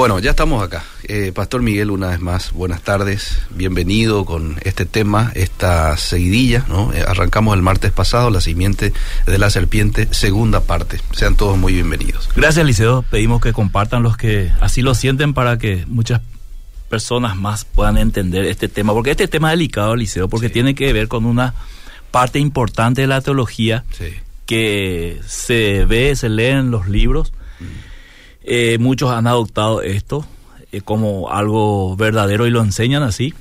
[0.00, 0.82] Bueno, ya estamos acá.
[1.02, 6.90] Eh, Pastor Miguel, una vez más, buenas tardes, bienvenido con este tema, esta seguidilla, ¿no?
[6.94, 8.94] Eh, arrancamos el martes pasado, la simiente
[9.26, 11.02] de la serpiente, segunda parte.
[11.12, 12.30] Sean todos muy bienvenidos.
[12.34, 13.02] Gracias, Liceo.
[13.10, 16.22] Pedimos que compartan los que así lo sienten para que muchas
[16.88, 20.54] personas más puedan entender este tema, porque este tema es delicado, Liceo, porque Sí.
[20.54, 21.52] tiene que ver con una
[22.10, 24.14] parte importante de la teología Sí.
[24.46, 27.34] que se ve, se lee en los libros.
[28.52, 30.26] Eh, muchos han adoptado esto
[30.72, 33.32] eh, como algo verdadero y lo enseñan así.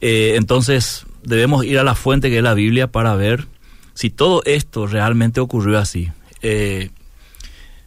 [0.00, 3.46] Eh, entonces debemos ir a la fuente que es la Biblia para ver
[3.94, 6.08] si todo esto realmente ocurrió así.
[6.42, 6.90] Eh,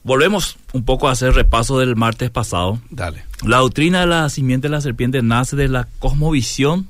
[0.04, 2.80] volvemos un poco a hacer repaso del martes pasado.
[2.90, 3.24] Dale.
[3.46, 6.88] La doctrina de la simiente de la serpiente nace de la cosmovisión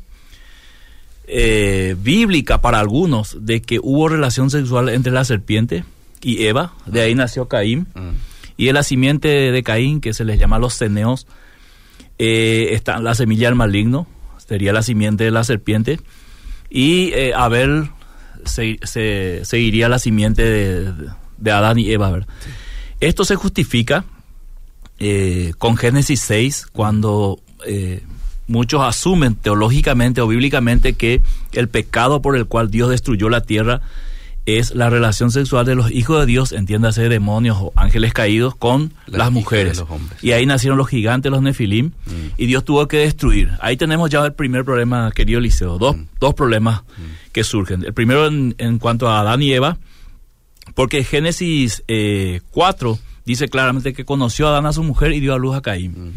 [1.27, 5.83] eh, bíblica para algunos de que hubo relación sexual entre la serpiente
[6.21, 8.28] y Eva, de ahí nació Caín, Mm.
[8.59, 11.27] Y de la simiente de Caín, que se les llama los ceneos,
[12.17, 14.05] eh, está la semilla del maligno,
[14.37, 15.97] sería la simiente de la serpiente,
[16.69, 17.89] y eh, Abel
[18.43, 20.93] se- se- seguiría la simiente de,
[21.37, 22.25] de Adán y Eva.
[22.99, 24.03] Esto se justifica
[24.99, 28.03] eh, con Génesis 6, cuando eh,
[28.47, 31.21] muchos asumen teológicamente o bíblicamente que
[31.53, 33.79] el pecado por el cual Dios destruyó la tierra
[34.57, 38.93] es la relación sexual de los hijos de Dios, entiéndase demonios o ángeles caídos, con
[39.05, 39.83] Las mujeres.
[40.21, 42.11] y ahí nacieron los gigantes, los nefilim, Mm.
[42.37, 43.51] y Dios tuvo que destruir.
[43.61, 45.77] Ahí tenemos ya el primer problema, querido Liceo.
[45.77, 46.05] Dos, Mm.
[46.19, 46.81] dos problemas
[47.31, 47.83] que surgen.
[47.85, 49.77] El primero en, en cuanto a Adán y Eva,
[50.75, 55.33] porque Génesis eh, 4 dice claramente que conoció a Adán a su mujer y dio
[55.33, 55.91] a luz a Caín.
[55.91, 56.11] Mm.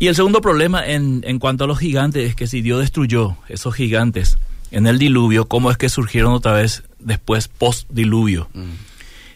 [0.00, 3.36] Y el segundo problema en, en cuanto a los gigantes es que si Dios destruyó
[3.48, 4.38] esos gigantes
[4.72, 8.48] en el diluvio, ¿cómo es que surgieron otra vez después post-diluvio?
[8.54, 8.62] Mm.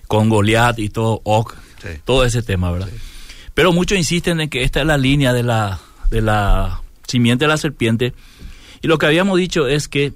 [0.06, 1.52] Con Goliat y todo, Og,
[1.82, 1.88] Sí.
[2.04, 2.88] todo ese tema, ¿verdad?
[2.90, 2.96] Sí.
[3.54, 5.78] Pero muchos insisten en que esta es la línea de la,
[6.10, 8.14] de la simiente de la serpiente.
[8.82, 10.12] Y lo que habíamos dicho es que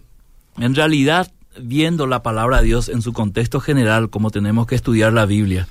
[0.58, 1.30] en realidad,
[1.60, 5.66] viendo la palabra de Dios en su contexto general, como tenemos que estudiar la Biblia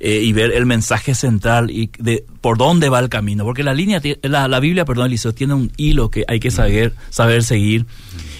[0.00, 3.74] eh, y ver el mensaje central y de por dónde va el camino, porque la
[3.74, 7.86] línea, la, la Biblia, perdón, Eliseo, tiene un hilo que hay que saber, saber seguir.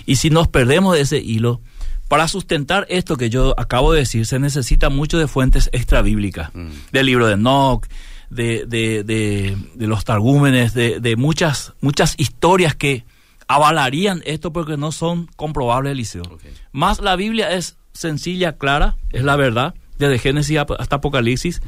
[0.07, 1.61] Y si nos perdemos de ese hilo,
[2.09, 6.69] para sustentar esto que yo acabo de decir, se necesita mucho de fuentes extrabíblicas, Mm.
[6.93, 7.87] del libro de Enoch,
[8.31, 13.05] de, de, de, de los targúmenes, de, muchas, muchas historias que
[13.47, 16.23] avalarían esto porque no son comprobables, Eliseo.
[16.31, 16.43] Ok.
[16.73, 21.61] Más la Biblia es sencilla, clara, es la verdad, desde Génesis hasta Apocalipsis.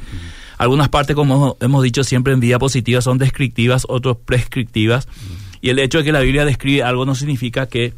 [0.58, 5.08] Algunas partes, como hemos dicho siempre en diapositivas, son descriptivas, otras prescriptivas.
[5.62, 7.94] Y el hecho de que la Biblia describe algo no significa que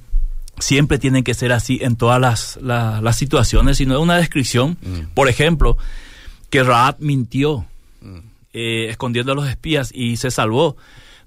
[0.63, 4.79] siempre tienen que ser así en todas las, la- las situaciones, sino es una descripción.
[4.83, 5.13] Mm.
[5.15, 5.77] Por ejemplo,
[6.51, 7.67] que Raab mintió
[8.01, 8.19] Mm.
[8.55, 10.77] eh, escondiendo a los espías y se salvó.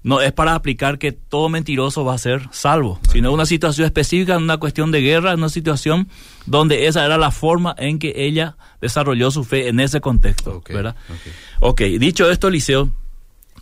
[0.02, 4.36] No es para aplicar que todo mentiroso va a ser salvo, sino una situación específica,
[4.36, 6.06] una cuestión de guerra, una situación
[6.44, 10.68] donde esa era la forma en que ella desarrolló su fe en ese contexto, Ok,
[10.68, 10.94] ¿verdad?
[11.08, 11.70] ok.
[11.70, 12.90] Ok, dicho esto, Liceo,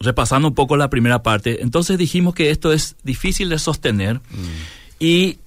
[0.01, 5.01] repasando un poco la primera parte, entonces dijimos que esto es difícil de sostener Mm.
[5.01, 5.39] y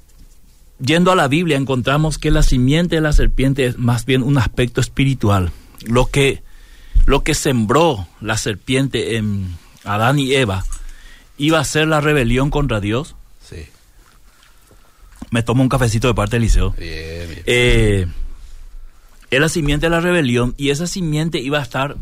[0.79, 4.37] yendo a la Biblia encontramos que la simiente de la serpiente es más bien un
[4.37, 5.51] aspecto espiritual.
[5.85, 6.41] Lo que,
[7.05, 10.65] lo que sembró la serpiente en Adán y Eva
[11.37, 13.15] iba a ser la rebelión contra Dios.
[13.41, 13.65] Sí.
[15.31, 16.71] Me tomo un cafecito de parte del liceo.
[16.77, 17.43] Bien, bien.
[17.45, 18.07] Eh,
[19.29, 21.97] es la simiente de la rebelión y esa simiente iba a estar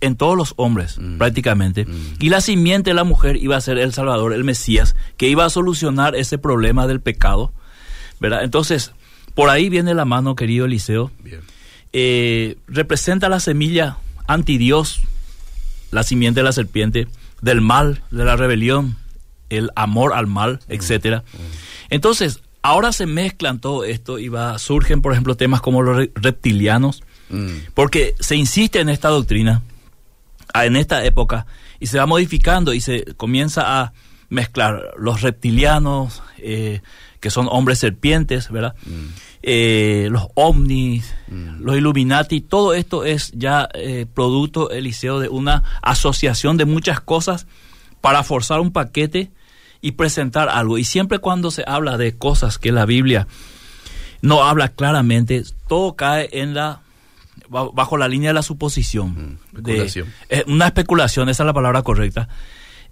[0.00, 1.18] en todos los hombres Mm.
[1.18, 1.84] prácticamente.
[1.86, 2.14] Mm.
[2.20, 5.44] Y la simiente de la mujer iba a ser el Salvador, el Mesías, que iba
[5.44, 7.52] a solucionar ese problema del pecado.
[8.20, 8.42] ¿Verdad?
[8.44, 8.92] Entonces,
[9.34, 11.10] por ahí viene la mano, querido Eliseo.
[11.22, 11.40] bien.
[11.92, 13.96] Eh, representa la semilla
[14.26, 15.00] anti-Dios,
[15.90, 17.06] la simiente de la serpiente,
[17.40, 18.96] del mal, de la rebelión,
[19.50, 21.22] el amor al mal, etcétera.
[21.88, 26.12] Entonces, ahora se mezclan todo esto y va, surgen, por ejemplo, temas como los re-
[26.14, 27.48] reptilianos, Mm.
[27.74, 29.62] porque se insiste en esta doctrina,
[30.54, 31.46] en esta época,
[31.80, 33.92] y se va modificando y se comienza a
[34.28, 36.82] mezclar los reptilianos, eh,
[37.26, 38.76] que son hombres serpientes, ¿verdad?
[38.86, 39.06] Mm.
[39.42, 41.60] Eh, los ovnis, Mm.
[41.64, 47.48] los Illuminati, todo esto es ya eh, producto, Eliseo, de una asociación de muchas cosas
[48.00, 49.32] para forzar un paquete
[49.80, 50.78] y presentar algo.
[50.78, 53.26] Y siempre cuando se habla de cosas que la Biblia
[54.22, 56.82] no habla claramente, todo cae en la
[57.48, 59.38] ba- bajo la línea de la suposición.
[59.52, 60.12] Mm, de- especulación.
[60.28, 62.28] eh, una especulación, esa es la palabra correcta.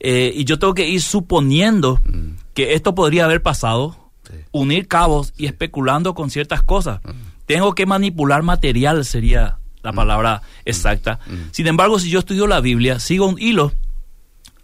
[0.00, 2.30] Eh, y yo tengo que ir suponiendo Mm.
[2.52, 4.36] que esto podría haber pasado, Sí.
[4.52, 7.00] unir cabos y especulando con ciertas cosas.
[7.46, 11.20] Tengo que manipular material, sería la palabra exacta.
[11.50, 13.72] Sin embargo, si yo estudio la Biblia, sigo un hilo.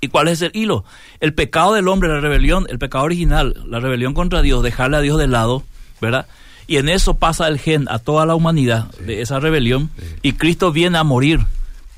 [0.00, 0.84] ¿Y cuál es el hilo?
[1.20, 5.00] El pecado del hombre, la rebelión, el pecado original, la rebelión contra Dios, dejarle a
[5.00, 5.62] Dios de lado,
[6.00, 6.26] ¿verdad?
[6.66, 9.90] Y en eso pasa el gen a toda la humanidad de esa rebelión.
[10.22, 11.40] Y Cristo viene a morir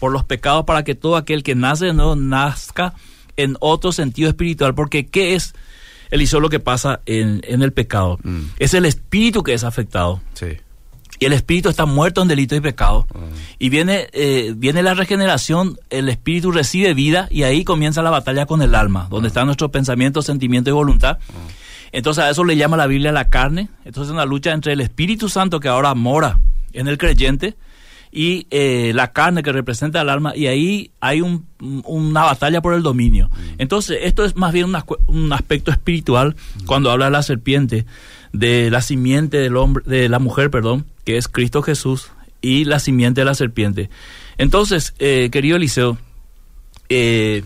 [0.01, 2.95] por los pecados para que todo aquel que nace de nuevo nazca
[3.37, 4.75] en otro sentido espiritual.
[4.75, 5.55] Porque ¿qué es,
[6.13, 8.19] Eliseo, lo que pasa en, en el pecado?
[8.23, 8.43] Mm.
[8.59, 10.21] Es el espíritu que es afectado.
[10.35, 10.59] Sí.
[11.19, 13.07] Y el espíritu está muerto en delito y pecado.
[13.59, 18.45] Y viene, eh, viene la regeneración, el espíritu recibe vida y ahí comienza la batalla
[18.45, 21.19] con el alma, donde están nuestros pensamientos, sentimientos y voluntad.
[21.93, 23.69] Entonces a eso le llama la Biblia la carne.
[23.85, 26.41] Entonces es una lucha entre el Espíritu Santo que ahora mora
[26.73, 27.55] en el creyente
[28.15, 31.47] y eh, la carne que representa el alma y ahí hay un-
[31.85, 33.31] una batalla por el dominio.
[33.59, 36.37] Entonces esto es más bien una un aspecto espiritual
[36.67, 37.87] cuando habla de la serpiente,
[38.35, 42.11] de la simiente del hombre, de la mujer, perdón, que es Cristo Jesús
[42.43, 43.89] y la simiente de la serpiente.
[44.37, 45.97] Entonces, eh, querido Eliseo,
[46.91, 47.43] eh,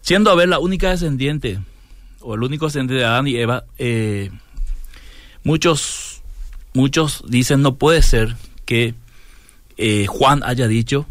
[0.00, 1.58] siendo a ver la única descendiente
[2.20, 4.30] o el único descendiente de Adán y Eva, eh,
[5.42, 6.13] muchos,
[6.74, 8.36] muchos dicen no puede ser
[8.66, 8.94] que
[9.76, 11.06] eh, Juan haya dicho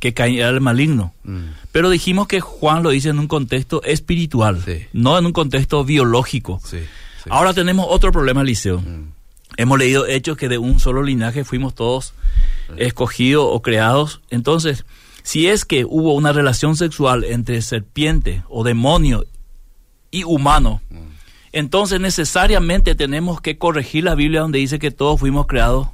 [0.00, 1.12] que Caín era el maligno.
[1.24, 1.44] Mm.
[1.72, 4.84] Pero dijimos que Juan lo dice en un contexto espiritual, Sí.
[4.92, 6.60] no en un contexto biológico.
[6.64, 6.78] Sí.
[6.78, 7.30] sí.
[7.30, 8.80] Ahora tenemos otro problema, Liceo.
[8.80, 9.12] Mm.
[9.56, 12.12] Hemos leído hechos que de un solo linaje fuimos todos
[12.76, 14.20] escogidos o creados.
[14.30, 14.84] Entonces,
[15.22, 19.24] si es que hubo una relación sexual entre serpiente o demonio
[20.10, 20.80] y humano,
[21.54, 25.88] entonces necesariamente tenemos que corregir la Biblia donde dice que todos fuimos creados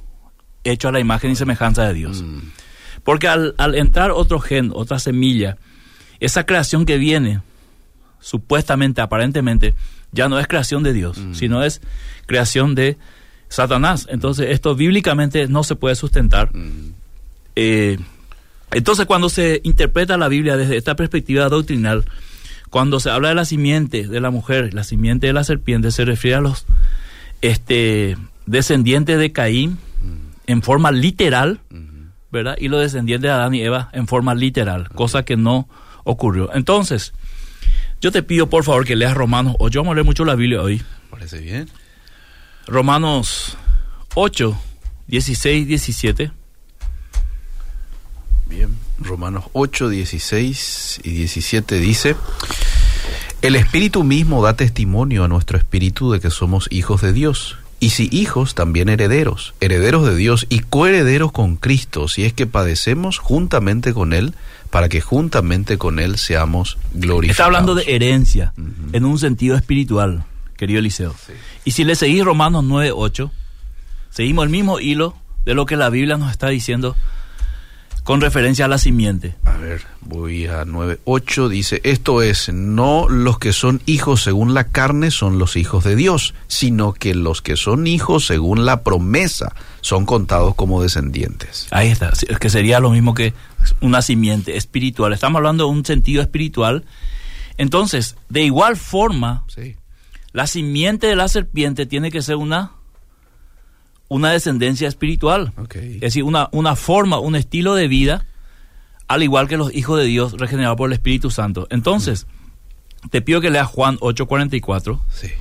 [0.63, 2.23] hechos a la imagen y semejanza de Dios.
[2.23, 2.39] Mm.
[3.03, 5.57] Porque al, al entrar otro gen, otra semilla,
[6.19, 7.41] esa creación que viene,
[8.19, 9.75] supuestamente, aparentemente,
[10.11, 11.79] ya no es creación de Dios, sino es
[12.25, 12.97] creación de
[13.47, 14.07] Satanás.
[14.09, 16.55] Entonces, esto bíblicamente no se puede sustentar.
[16.55, 16.93] Mm.
[17.55, 17.99] Eh,
[18.71, 22.05] entonces, cuando se interpreta la Biblia desde esta perspectiva doctrinal,
[22.71, 26.05] cuando se habla de la simiente de la mujer, la simiente de la serpiente, se
[26.05, 26.65] refiere a los
[27.41, 29.77] este, descendientes de Caín
[30.47, 31.59] en forma literal,
[32.31, 32.55] ¿verdad?
[32.57, 35.67] Y los descendientes de Adán y Eva en forma literal, cosa que no
[36.05, 36.49] ocurrió.
[36.55, 37.13] Entonces,
[37.99, 39.79] yo te pido por favor que leas Romanos 8.
[39.79, 40.81] Vamos a leer mucho la Biblia hoy.
[41.09, 41.69] Parece bien.
[42.67, 43.57] Romanos
[44.15, 44.57] 8,
[45.07, 46.31] 16, 17.
[48.47, 48.90] Bien.
[49.03, 52.15] Romanos 8, 16 y 17 dice,
[53.41, 57.57] el Espíritu mismo da testimonio a nuestro espíritu de que somos hijos de Dios.
[57.79, 62.45] Y si hijos, también herederos, herederos de Dios y coherederos con Cristo, si es que
[62.45, 64.35] padecemos juntamente con Él,
[64.69, 67.31] para que juntamente con Él seamos glorificados.
[67.31, 68.53] Está hablando de herencia
[68.93, 70.23] en un sentido espiritual,
[70.57, 71.15] querido Eliseo.
[71.25, 71.33] Sí.
[71.65, 73.31] Y si le seguís Romanos 9, 8,
[74.11, 75.15] seguimos el mismo hilo
[75.45, 76.95] de lo que la Biblia nos está diciendo
[78.03, 79.35] con referencia a la simiente.
[79.45, 84.65] A ver, voy a 9.8, dice, esto es, no los que son hijos según la
[84.65, 89.53] carne son los hijos de Dios, sino que los que son hijos según la promesa
[89.81, 91.67] son contados como descendientes.
[91.71, 93.33] Ahí está, es que sería lo mismo que
[93.81, 95.13] una simiente espiritual.
[95.13, 96.83] Estamos hablando de un sentido espiritual.
[97.57, 99.75] Entonces, de igual forma, Sí.
[100.33, 102.71] la simiente de la serpiente tiene que ser una,
[104.11, 105.53] una descendencia espiritual.
[105.73, 108.25] Es decir, una, una forma, un estilo de vida,
[109.07, 111.65] al igual que los hijos de Dios regenerados por el Espíritu Santo.
[111.69, 112.27] Entonces,
[113.09, 114.99] te pido que leas Juan 8:44.
[115.13, 115.31] Sí.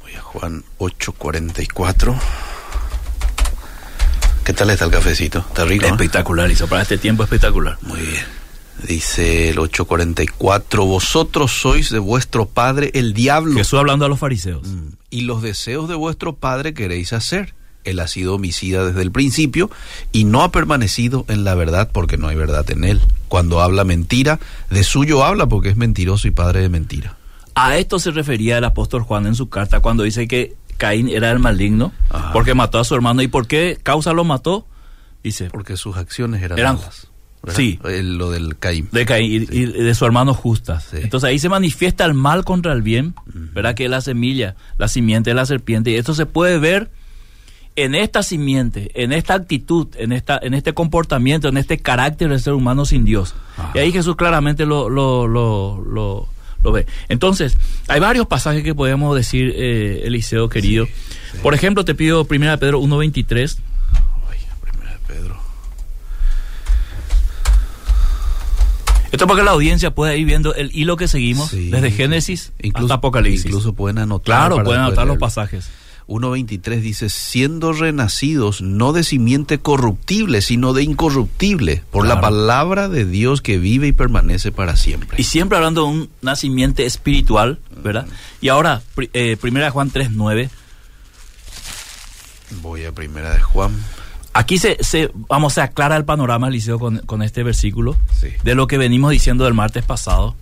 [0.00, 2.18] Voy a Juan 8.44.
[4.42, 5.40] ¿Qué tal está el cafecito?
[5.40, 5.84] ¿Está rico?
[5.84, 7.76] Espectacular, hizo para este tiempo espectacular.
[7.82, 8.24] Muy bien.
[8.82, 13.54] Dice el 8.44, vosotros sois de vuestro padre el diablo.
[13.56, 14.66] Jesús hablando a los fariseos.
[14.66, 14.88] Mm.
[15.10, 17.54] Y los deseos de vuestro padre queréis hacer.
[17.84, 19.70] Él ha sido homicida desde el principio
[20.12, 23.00] y no ha permanecido en la verdad porque no hay verdad en él.
[23.28, 24.40] Cuando habla mentira,
[24.70, 27.16] de suyo habla porque es mentiroso y padre de mentira.
[27.54, 31.30] A esto se refería el apóstol Juan en su carta cuando dice que Caín era
[31.30, 32.32] el maligno Ajá.
[32.32, 33.22] porque mató a su hermano.
[33.22, 34.66] ¿Y por qué causa lo mató?
[35.22, 37.06] Dice, Porque sus acciones eran, Eran- malas.
[37.46, 37.56] ¿Verdad?
[37.58, 37.78] sí.
[37.84, 38.88] El- lo del Caín.
[38.92, 40.88] de Caín y, y de su hermano justas.
[40.90, 40.98] Sí.
[41.00, 43.74] Entonces ahí se manifiesta el mal contra el bien, ¿verdad?
[43.74, 45.90] Que es la semilla, la simiente de la serpiente.
[45.90, 46.90] Y esto se puede ver
[47.78, 52.40] en esta simiente, en esta actitud, en esta, en este comportamiento, en este carácter del
[52.40, 53.34] ser humano sin Dios.
[53.56, 53.72] Ajá.
[53.74, 56.26] Y ahí Jesús claramente lo, lo, lo, lo,
[56.64, 56.86] lo ve.
[57.10, 57.56] Entonces,
[57.88, 60.86] hay varios pasajes que podemos decir, eh, Eliseo querido.
[60.86, 61.38] sí.
[61.42, 63.58] Por ejemplo, te pido 1 Pedro 1.23.
[64.30, 65.36] Ay, primera de Pedro.
[69.12, 71.70] Esto para que la audiencia pueda ir viendo el hilo que seguimos Sí.
[71.70, 73.46] desde Génesis Incluso, hasta Apocalipsis.
[73.46, 74.24] Incluso pueden anotar.
[74.48, 75.68] Claro, pueden anotar los pasajes.
[76.08, 83.04] 1.23 dice, siendo renacidos no de simiente corruptible, sino de incorruptible, por la palabra de
[83.04, 85.20] Dios que vive y permanece para siempre.
[85.20, 88.06] Y siempre hablando de un nacimiento espiritual, ¿verdad?
[88.40, 88.82] Y ahora,
[89.14, 90.48] eh, primera Juan 3.9,
[92.62, 93.72] Voy a primera de Juan.
[94.38, 98.28] Aquí se, se, vamos, se aclara el panorama, Liceo, con, con este versículo, Sí.
[98.44, 100.34] de lo que venimos diciendo del martes pasado,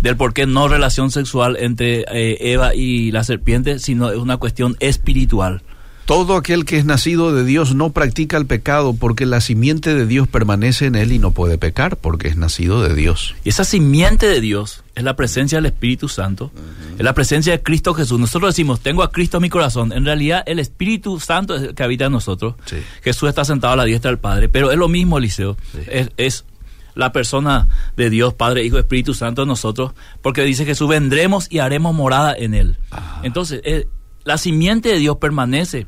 [0.00, 4.36] del por qué no relación sexual entre eh, Eva y la serpiente, sino es una
[4.36, 5.62] cuestión espiritual.
[6.04, 10.06] Todo aquel que es nacido de Dios no practica el pecado porque la simiente de
[10.06, 13.34] Dios permanece en él y no puede pecar porque es nacido de Dios.
[13.44, 16.50] Y esa simiente de Dios es la presencia del Espíritu Santo,
[16.98, 18.18] es la presencia de Cristo Jesús.
[18.18, 19.92] Nosotros decimos, tengo a Cristo en mi corazón.
[19.92, 22.54] En realidad, el Espíritu Santo es el que habita en nosotros.
[22.66, 22.76] Sí.
[23.02, 24.48] Jesús está sentado a la diestra del Padre.
[24.48, 25.56] Pero es lo mismo, Eliseo.
[25.72, 25.78] Sí.
[25.88, 26.44] Es, es
[26.94, 29.92] la persona de Dios, Padre, Hijo, Espíritu Santo en nosotros.
[30.20, 32.76] Porque dice Jesús, vendremos y haremos morada en Él.
[32.90, 33.20] Ah.
[33.22, 33.86] Entonces, eh,
[34.24, 35.86] la simiente de Dios permanece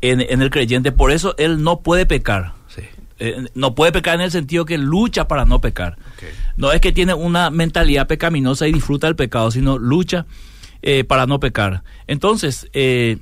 [0.00, 0.92] en, en el creyente.
[0.92, 2.54] Por eso Él no puede pecar.
[2.74, 2.82] Sí.
[3.18, 5.98] Eh, no puede pecar en el sentido que lucha para no pecar.
[6.56, 10.26] No es que tiene una mentalidad pecaminosa y disfruta del pecado, sino lucha
[10.82, 11.82] eh, para no pecar.
[12.06, 13.18] Entonces, eh,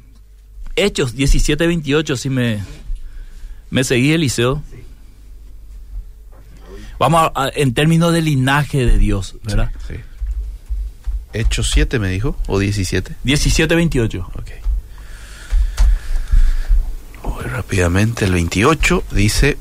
[0.77, 2.61] Hechos 17, 28, si me,
[3.71, 4.63] me seguí, Eliseo.
[7.01, 9.71] Vamos a- a- en términos de linaje de Dios, ¿verdad?
[9.87, 9.95] Sí.
[11.33, 13.17] Hechos 7 me dijo, o 17.
[13.23, 14.31] 17, 28.
[14.35, 14.51] Ok.
[17.23, 19.59] Voy rápidamente, el 28 dice,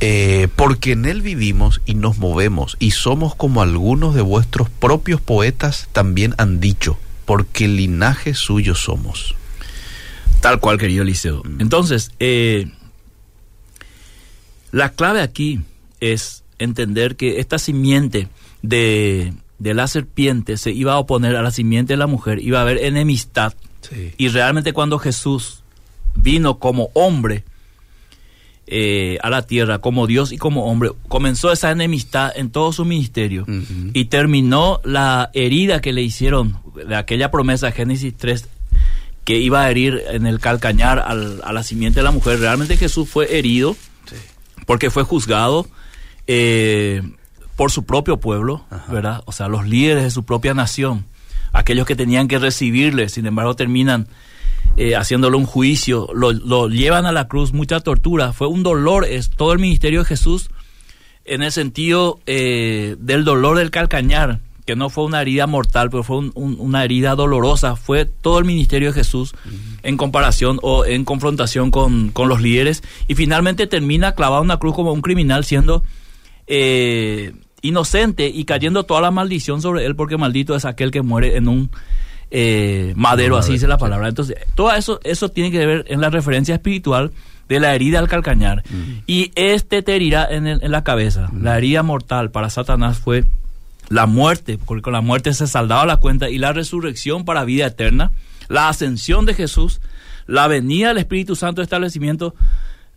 [0.00, 5.20] eh, porque en él vivimos y nos movemos y somos como algunos de vuestros propios
[5.20, 9.34] poetas también han dicho, porque linaje suyo somos.
[10.40, 11.42] Tal cual, querido Eliseo.
[11.58, 12.70] Entonces, eh,
[14.72, 15.60] la clave aquí
[16.00, 18.28] es entender que esta simiente
[18.62, 22.58] de, de la serpiente se iba a oponer a la simiente de la mujer, iba
[22.58, 23.54] a haber enemistad.
[23.82, 24.12] Sí.
[24.18, 25.62] Y realmente cuando Jesús
[26.16, 27.44] vino como hombre
[28.66, 32.84] eh, a la tierra, como Dios y como hombre, comenzó esa enemistad en todo su
[32.84, 33.44] ministerio
[33.94, 38.48] y terminó la herida que le hicieron de aquella promesa, Génesis 3,
[39.24, 42.38] que iba a herir en el calcañar al- a la simiente de la mujer.
[42.38, 43.76] Realmente Jesús fue herido
[44.06, 44.16] Sí.
[44.66, 45.66] porque fue juzgado
[46.26, 47.02] eh,
[47.60, 49.22] por su propio pueblo, ¿verdad?
[49.26, 51.04] O sea, los líderes de su propia nación,
[51.52, 54.06] aquellos que tenían que recibirle, sin embargo terminan
[54.78, 59.04] eh, haciéndole un juicio, lo, lo llevan a la cruz, mucha tortura, fue un dolor,
[59.04, 60.48] es todo el ministerio de Jesús
[61.26, 66.02] en el sentido eh, del dolor del calcañar, que no fue una herida mortal, pero
[66.02, 69.34] fue un- un- una herida dolorosa, fue todo el ministerio de Jesús
[69.82, 74.56] en comparación o en confrontación con, con los líderes, y finalmente termina clavado en una
[74.56, 75.82] cruz como un criminal siendo
[76.52, 81.36] eh, inocente y cayendo toda la maldición sobre él, porque maldito es aquel que muere
[81.36, 81.70] en un
[82.30, 84.08] eh, madero, así dice la palabra.
[84.08, 87.10] Entonces, todo eso, eso tiene que ver en la referencia espiritual
[87.48, 88.62] de la herida al calcañar.
[89.06, 91.30] Y este te herirá en, el- en la cabeza.
[91.36, 93.24] La herida mortal para Satanás fue
[93.88, 97.66] la muerte, porque con la muerte se saldaba la cuenta, y la resurrección para vida
[97.66, 98.12] eterna,
[98.48, 99.80] la ascensión de Jesús,
[100.28, 102.34] la venida del Espíritu Santo, establecimiento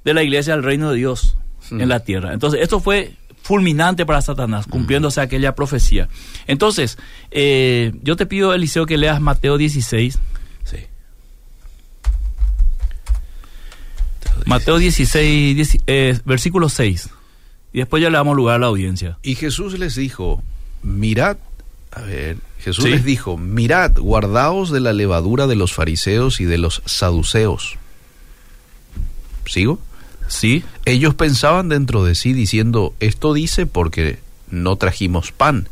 [0.05, 1.35] de la iglesia del reino de Dios
[1.71, 2.33] en la tierra.
[2.33, 3.13] Entonces, esto fue
[3.43, 6.07] fulminante para Satanás, cumpliéndose aquella profecía.
[6.47, 6.97] Entonces,
[7.29, 10.17] eh, yo te pido, Eliseo, que leas Mateo 16.
[10.63, 10.77] Sí.
[14.45, 17.09] Mateo 16, 10, eh, versículo 6.
[17.73, 19.17] Y después ya le damos lugar a la audiencia.
[19.23, 20.41] Y Jesús les dijo,
[20.81, 21.37] mirad,
[21.91, 22.91] a ver, Jesús Sí.
[22.91, 27.77] les dijo, mirad, guardaos de la levadura de los fariseos y de los saduceos.
[29.45, 29.79] ¿Sigo?
[30.27, 30.63] ¿Sí?
[30.85, 35.67] Ellos pensaban dentro de sí diciendo, esto dice porque no trajimos pan.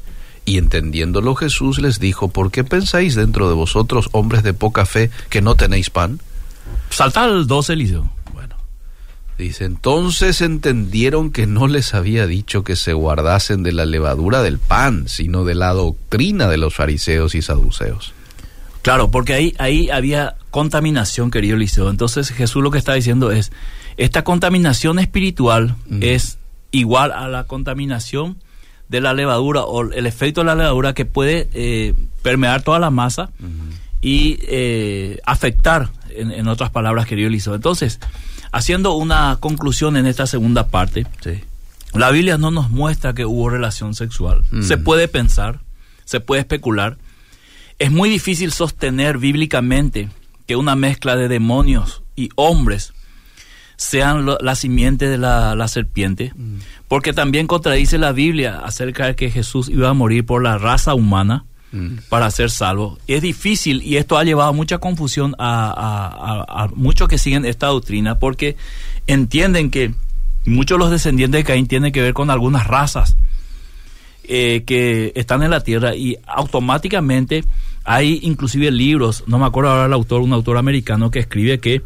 [0.45, 5.11] Y entendiéndolo Jesús les dijo, ¿por qué pensáis dentro de vosotros, hombres de poca fe,
[5.29, 6.19] que no tenéis pan?
[6.89, 8.09] Salta al 12, Eliseo.
[8.33, 8.55] Bueno,
[9.37, 14.57] dice, entonces entendieron que no les había dicho que se guardasen de la levadura del
[14.57, 18.13] pan, sino de la doctrina de los fariseos y saduceos.
[18.81, 21.89] Claro, porque ahí, ahí había contaminación, querido Eliseo.
[21.89, 23.51] Entonces Jesús lo que está diciendo es,
[24.03, 26.37] esta contaminación espiritual es
[26.71, 28.37] igual a la contaminación
[28.89, 31.93] de la levadura o el efecto de la levadura que puede eh,
[32.23, 33.29] permear toda la masa
[34.01, 37.53] y eh, afectar, en, en otras palabras, querido Eliseo.
[37.55, 37.99] Entonces,
[38.51, 41.39] haciendo una conclusión en esta segunda parte, Sí.
[41.93, 44.41] la Biblia no nos muestra que hubo relación sexual.
[44.51, 44.63] Mm.
[44.63, 45.59] Se puede pensar,
[46.05, 46.97] se puede especular.
[47.79, 50.09] Es muy difícil sostener bíblicamente
[50.47, 52.93] que una mezcla de demonios y hombres
[53.81, 56.33] sean lo- la simiente de la, la serpiente,
[56.87, 60.93] porque también contradice la Biblia acerca de que Jesús iba a morir por la raza
[60.93, 61.95] humana mm.
[62.07, 62.99] para ser salvo.
[63.07, 68.55] Es difícil y esto ha llevado mucha confusión a, muchos que siguen esta doctrina porque
[69.07, 69.95] entienden que
[70.45, 73.17] muchos de los descendientes de Caín tienen que ver con algunas razas
[74.25, 77.43] eh, que están en la tierra y automáticamente
[77.83, 81.81] hay inclusive libros, no me acuerdo ahora el autor, un autor americano que escribe que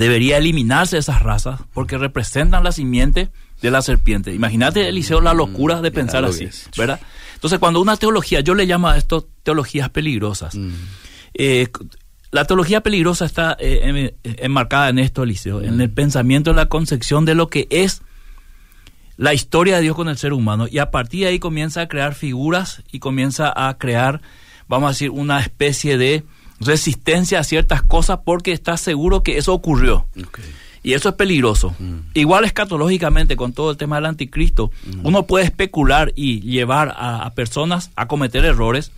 [0.00, 3.30] debería eliminarse esas razas porque representan la simiente
[3.60, 4.34] de la serpiente.
[4.34, 7.00] Imagínate, Eliseo, la locura de mm, pensar así, ¿verdad?
[7.34, 10.54] Entonces, cuando una teología, yo le llamo a esto teologías peligrosas.
[10.54, 10.70] Mm.
[11.34, 11.68] Eh,
[12.30, 17.26] la teología peligrosa está eh, enmarcada en esto, Eliseo, en el pensamiento, en la concepción
[17.26, 18.00] de lo que es
[19.18, 20.66] la historia de Dios con el ser humano.
[20.66, 24.22] Y a partir de ahí comienza a crear figuras y comienza a crear,
[24.66, 26.24] vamos a decir, una especie de
[26.60, 30.06] resistencia a ciertas cosas porque está seguro que eso ocurrió.
[30.82, 31.74] Y eso es peligroso.
[31.78, 31.98] Mm.
[32.14, 35.06] Igual escatológicamente con todo el tema del anticristo, mm.
[35.06, 38.92] uno puede especular y llevar a, personas a cometer errores,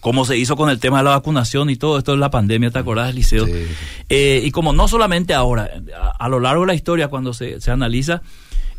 [0.00, 2.70] como se hizo con el tema de la vacunación y todo esto de la pandemia,
[2.70, 3.46] ¿te acordás, Liceo?
[4.08, 5.70] Eh, y como no solamente ahora,
[6.18, 8.22] a, lo largo de la historia, cuando se, se analiza,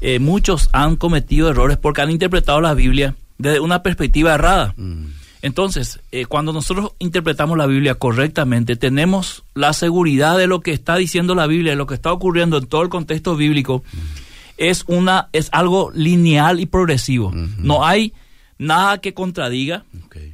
[0.02, 4.74] eh, muchos han cometido errores porque han interpretado la Biblia desde una perspectiva errada.
[4.78, 5.19] Mm.
[5.42, 10.98] Entonces, eh, cuando nosotros interpretamos la Biblia correctamente, tenemos la seguridad de lo que está
[10.98, 13.84] diciendo la Biblia, de lo que está ocurriendo en todo el contexto bíblico,
[14.58, 17.32] es una es algo lineal y progresivo.
[17.34, 18.14] No hay
[18.58, 19.86] nada que contradiga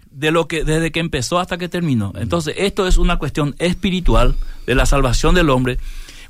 [0.10, 2.12] de lo que desde que empezó hasta que terminó.
[2.16, 4.36] Entonces, esto es una cuestión espiritual
[4.66, 5.78] de la salvación del hombre.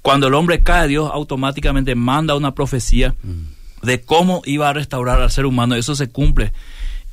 [0.01, 3.15] Cuando el hombre cae, Dios automáticamente manda una profecía
[3.81, 5.75] de cómo iba a restaurar al ser humano.
[5.75, 6.51] Eso se cumple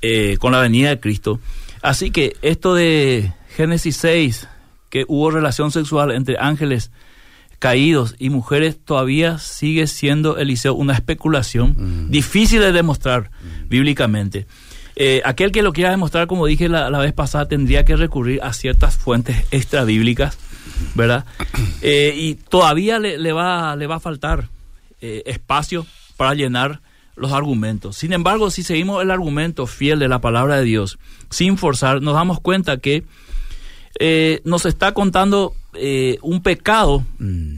[0.02, 1.38] eh, con la venida de Cristo.
[1.80, 4.48] Así que esto de Génesis 6,
[4.90, 6.90] que hubo relación sexual entre ángeles
[7.60, 12.10] caídos y mujeres, todavía sigue siendo, Eliseo, una especulación mm.
[12.10, 13.68] difícil de demostrar mm.
[13.68, 14.48] bíblicamente.
[14.96, 18.52] Eh, aquel que lo quiera demostrar, como dije la, vez pasada, tendría que recurrir a
[18.52, 20.36] ciertas fuentes extra bíblicas,
[20.96, 21.24] ¿verdad?
[21.80, 24.48] Eh, y todavía le, va, le va a faltar
[25.00, 26.80] espacio para llenar
[27.16, 27.96] los argumentos.
[27.96, 30.98] Sin embargo, si seguimos el argumento fiel de la palabra de Dios,
[31.30, 33.04] sin forzar, nos damos cuenta que
[33.98, 37.56] eh, nos está contando eh, un pecado mm.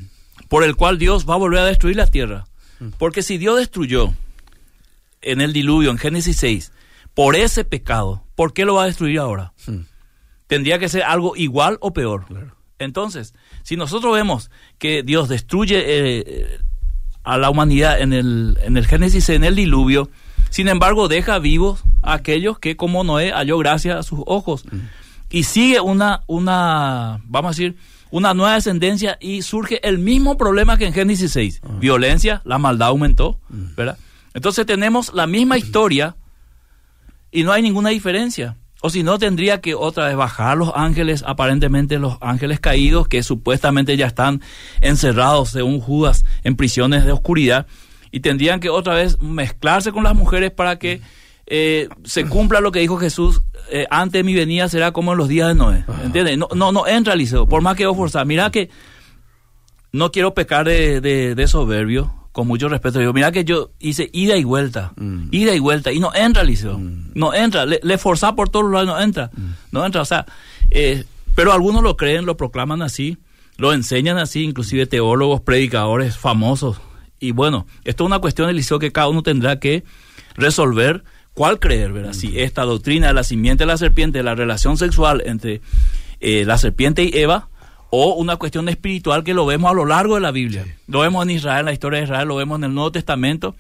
[0.49, 2.47] por el cual Dios va a volver a destruir la tierra.
[2.81, 2.89] Mm.
[2.99, 4.13] Porque si Dios destruyó
[5.23, 6.73] en el diluvio, en Génesis 6,
[7.15, 9.53] por ese pecado, ¿por qué lo va a destruir ahora?
[9.67, 9.81] Mm.
[10.47, 12.27] Tendría que ser algo igual o peor.
[12.79, 16.59] Entonces, si nosotros vemos que Dios destruye eh,
[17.25, 20.11] a la humanidad en el, en el Génesis, en el diluvio.
[20.51, 24.65] Sin embargo, deja vivos a aquellos que como Noé halló gracia a sus ojos.
[25.31, 27.77] Y sigue una, una, vamos a decir,
[28.11, 31.63] una nueva descendencia y surge el mismo problema que en Génesis 6.
[31.65, 31.69] Ah.
[31.81, 33.99] Violencia, la maldad aumentó, ¿verdad?
[34.35, 36.15] Entonces tenemos la misma historia
[37.33, 38.57] y no hay ninguna diferencia.
[38.87, 43.23] O si no, tendría que otra vez bajar los ángeles, aparentemente los ángeles caídos, que
[43.23, 44.43] supuestamente ya están
[44.83, 47.67] encerrados, según Judas, en prisiones de oscuridad,
[48.11, 51.01] y tendrían que otra vez mezclarse con las mujeres para que
[51.47, 55.19] eh, se cumpla lo que dijo Jesús, eh, antes de mi venida será como en
[55.19, 55.87] los días de Noé.
[56.05, 56.37] ¿Entiendes?
[56.37, 58.27] No, no, no entra, Liceo, por más que yo forzar.
[58.27, 58.69] Mira que
[59.93, 64.37] no quiero pecar de, de soberbio, con mucho respeto, digo, mira que yo hice ida
[64.37, 65.29] y vuelta, mm.
[65.31, 67.13] ida y vuelta, y no entra, Liceo, mm.
[67.15, 69.53] no entra, le, le forza por todos lados, no entra, mm.
[69.71, 70.27] no entra, o sea,
[70.73, 71.05] eh,
[71.37, 73.19] pero algunos lo creen, lo proclaman así,
[73.57, 76.81] lo enseñan así, inclusive teólogos, predicadores famosos,
[77.21, 79.85] y bueno, esto es una cuestión, Liceo, que cada uno tendrá que
[80.35, 82.15] resolver cuál creer, ¿verdad?
[82.15, 85.61] Si esta doctrina de la simiente de la serpiente, la relación sexual entre
[86.19, 87.49] eh, la serpiente y Eva,
[87.95, 90.65] o una cuestión espiritual que lo vemos a lo largo de la Biblia.
[90.89, 93.55] Lo vemos en Israel, en la historia de Israel, lo vemos en el Nuevo Testamento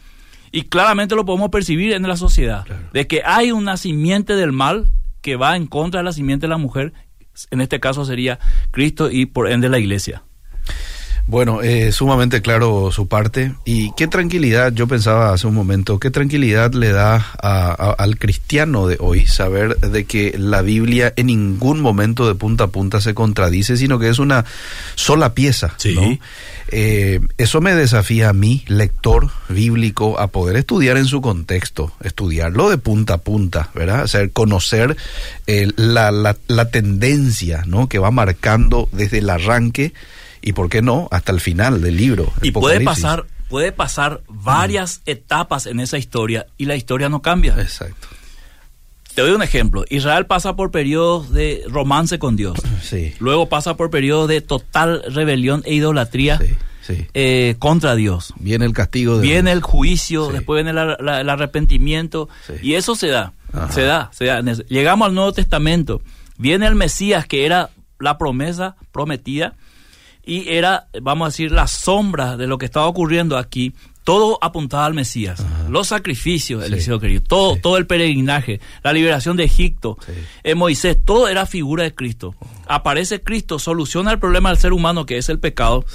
[0.51, 4.91] y claramente lo podemos percibir en la sociedad, de que hay una simiente del mal
[5.21, 6.93] que va en contra de la simiente de la mujer,
[7.51, 8.39] en este caso sería
[8.71, 10.23] Cristo y por ende la iglesia.
[11.27, 13.55] Bueno, eh, sumamente claro su parte.
[13.65, 18.99] Y qué tranquilidad, yo pensaba hace un momento, qué tranquilidad le da al cristiano de
[19.01, 23.77] hoy saber de que la Biblia en ningún momento de punta a punta se contradice,
[23.79, 24.45] sino que es una
[24.97, 25.75] sola pieza.
[25.79, 26.21] Sí.
[26.69, 32.69] Eh, eso me desafía a mí, lector bíblico, a poder estudiar en su contexto, estudiarlo
[32.69, 34.05] de punta a punta, ¿verdad?
[34.05, 34.97] O sea, conocer
[35.47, 37.89] eh, la, la, la tendencia ¿no?
[37.89, 39.93] que va marcando desde el arranque
[40.45, 42.31] y por qué no hasta el final del libro.
[42.43, 47.55] Y puede pasar, puede pasar varias etapas en esa historia y la historia no cambia.
[47.59, 48.09] Exacto.
[49.15, 49.85] Te doy un ejemplo.
[49.89, 52.59] Israel pasa por periodos de romance con Dios.
[52.85, 53.15] Sí.
[53.19, 56.39] Luego pasa por periodos de total rebelión e idolatría
[57.15, 58.35] eh, contra Dios.
[58.39, 59.21] Viene el castigo.
[59.21, 62.29] Viene el juicio, después viene el arrepentimiento.
[62.61, 63.33] Y eso se da.
[63.71, 64.43] Se da, se da.
[64.43, 66.03] Llegamos al Nuevo Testamento.
[66.37, 69.55] Viene el Mesías, que era la promesa prometida,
[70.27, 73.73] y era, vamos a decir, la sombra de lo que estaba ocurriendo aquí.
[74.05, 75.43] Todo apuntaba al Mesías.
[75.71, 79.97] Los sacrificios, Eliseo querido, todo, todo el peregrinaje, la liberación de Egipto,
[80.43, 82.35] eh, Moisés, todo era figura de Cristo.
[82.67, 85.87] Aparece Cristo, soluciona el problema del ser humano que es el pecado.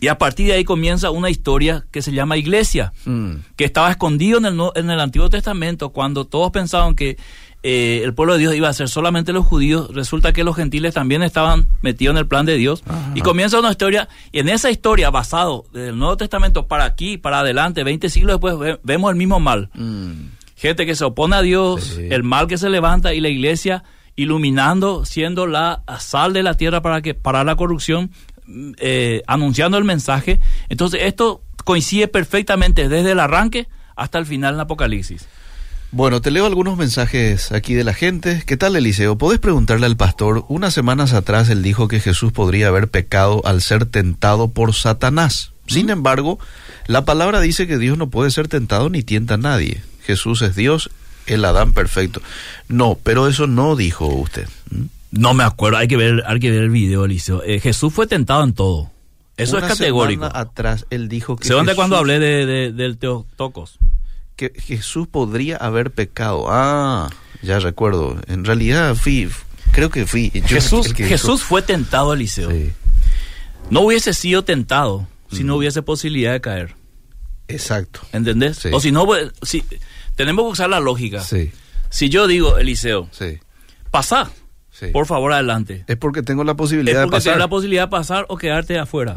[0.00, 3.32] Y a partir de ahí comienza una historia que se llama iglesia, mm.
[3.56, 7.16] que estaba escondido en el, en el Antiguo Testamento cuando todos pensaban que
[7.62, 10.94] eh, el pueblo de Dios iba a ser solamente los judíos, resulta que los gentiles
[10.94, 12.84] también estaban metidos en el plan de Dios.
[13.14, 17.40] Y comienza una historia, y en esa historia, basado del Nuevo Testamento para aquí, para
[17.40, 19.70] adelante, 20 siglos después, vemos el mismo mal.
[19.74, 20.12] Mm.
[20.56, 23.84] Gente que se opone a Dios, el mal que se levanta y la iglesia
[24.16, 28.10] iluminando, siendo la sal de la tierra para que para la corrupción,
[28.78, 30.40] eh, anunciando el mensaje.
[30.68, 35.28] Entonces esto coincide perfectamente desde el arranque hasta el final en Apocalipsis.
[35.90, 38.42] Bueno, te leo algunos mensajes aquí de la gente.
[38.46, 39.16] ¿Qué tal, Eliseo?
[39.16, 43.62] Podés preguntarle al pastor, unas semanas atrás él dijo que Jesús podría haber pecado al
[43.62, 45.52] ser tentado por Satanás.
[45.66, 46.38] Sin embargo,
[46.86, 49.82] la palabra dice que Dios no puede ser tentado ni tienta a nadie.
[50.02, 50.90] Jesús es Dios,
[51.26, 52.20] el Adán perfecto.
[52.68, 54.46] No, pero eso no dijo usted.
[54.70, 54.84] ¿Mm?
[55.10, 57.42] No me acuerdo, hay que ver, hay que ver el video, Eliseo.
[57.42, 58.90] Eh, Jesús fue tentado en todo.
[59.38, 60.26] Eso es categórico.
[60.26, 61.48] atrás él dijo que.
[61.48, 63.78] ¿Se dónde cuando hablé de, del Teotocos?
[64.38, 66.46] Que Jesús podría haber pecado.
[66.48, 67.10] Ah,
[67.42, 68.16] ya recuerdo.
[68.28, 69.28] En realidad fui,
[69.72, 70.30] creo que fui.
[70.46, 72.50] Jesús, Jesús fue tentado, Eliseo.
[73.68, 75.56] No hubiese sido tentado si no mm.
[75.58, 76.76] hubiese posibilidad de caer.
[77.48, 78.00] Exacto.
[78.12, 78.64] ¿Entendés?
[78.72, 79.06] O si no,
[79.42, 79.64] si,
[80.14, 81.20] tenemos que usar la lógica.
[81.90, 83.40] Si yo digo, Eliseo, sí.
[83.90, 84.30] pasa
[84.92, 85.84] por favor, adelante.
[85.86, 87.38] Es porque tengo la posibilidad de pasar.
[87.38, 89.16] la posibilidad de pasar o quedarte afuera.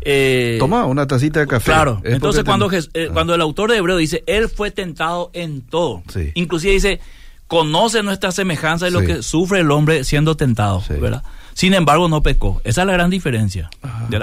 [0.00, 1.66] Eh, Toma una tacita de café.
[1.66, 2.00] Claro.
[2.04, 3.10] Entonces, cuando, eh, ah.
[3.12, 6.02] cuando el autor de Hebreo dice, Él fue tentado en todo.
[6.34, 7.00] Inclusive dice,
[7.46, 10.82] conoce nuestra semejanza y lo que sufre el hombre siendo tentado.
[10.88, 11.22] ¿verdad?
[11.54, 12.60] Sin embargo, no pecó.
[12.64, 13.70] Esa es la gran diferencia.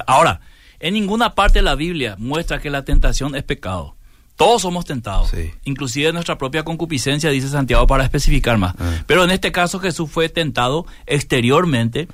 [0.07, 0.41] Ahora,
[0.79, 3.95] en ninguna parte de la Biblia muestra que la tentación es pecado.
[4.35, 5.31] Todos somos tentados,
[5.63, 8.75] inclusive nuestra propia concupiscencia, dice Santiago, para especificar más.
[8.77, 9.03] Ah.
[9.07, 12.09] Pero en este caso Jesús fue tentado exteriormente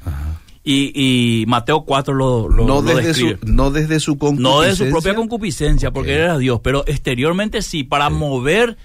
[0.64, 4.52] y, Mateo 4 lo, lo, no desde Su, no desde su concupiscencia.
[4.52, 8.78] No desde su propia concupiscencia, porque él era Dios, pero exteriormente sí, para mover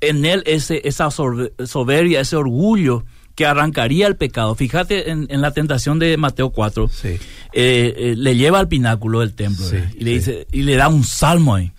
[0.00, 3.04] en él ese, esa soberbia, ese orgullo
[3.34, 4.54] que arrancaría el pecado.
[4.54, 7.18] Fíjate en, la tentación de Mateo 4, eh,
[7.52, 9.66] eh, le lleva al pináculo del templo
[9.98, 11.72] y le dice y le da un salmo ahí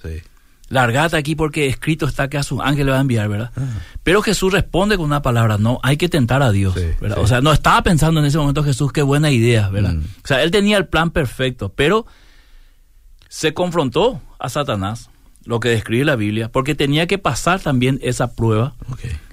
[0.75, 3.51] largate aquí porque escrito está que a su ángel le va a enviar, ¿verdad?
[3.55, 3.63] Ah.
[4.03, 7.17] Pero Jesús responde con una palabra, no, hay que tentar a Dios, ¿verdad?
[7.19, 9.93] O sea, no estaba pensando en ese momento Jesús, qué buena idea, ¿verdad?
[9.93, 10.03] Mm.
[10.23, 12.05] O sea, él tenía el plan perfecto, pero
[13.29, 15.09] se confrontó a Satanás,
[15.45, 18.75] lo que describe la Biblia, porque tenía que pasar también esa prueba,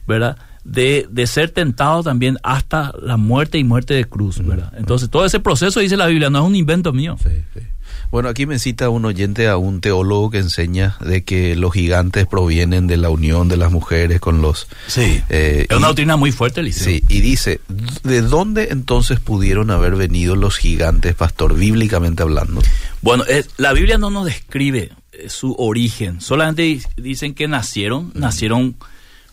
[0.07, 0.39] ¿verdad?
[0.65, 4.49] De, de, ser tentado también hasta la muerte y muerte de cruz, mm.
[4.49, 4.73] ¿verdad?
[4.77, 7.17] Entonces, todo ese proceso, dice la Biblia, no es un invento mío.
[7.21, 7.61] Sí, sí.
[8.13, 12.27] Bueno, aquí me cita un oyente a un teólogo que enseña de que los gigantes
[12.27, 14.69] provienen de la unión de las mujeres con los...
[14.87, 16.85] Sí, eh, es una doctrina muy fuerte, Liceo.
[16.85, 17.63] Sí, y dice,
[18.03, 22.61] ¿de dónde entonces pudieron haber venido los gigantes, pastor, bíblicamente hablando?
[23.01, 23.25] Bueno,
[23.57, 28.21] la Biblia no nos describe eh, su origen, solamente dicen que nacieron, mm.
[28.21, 28.77] nacieron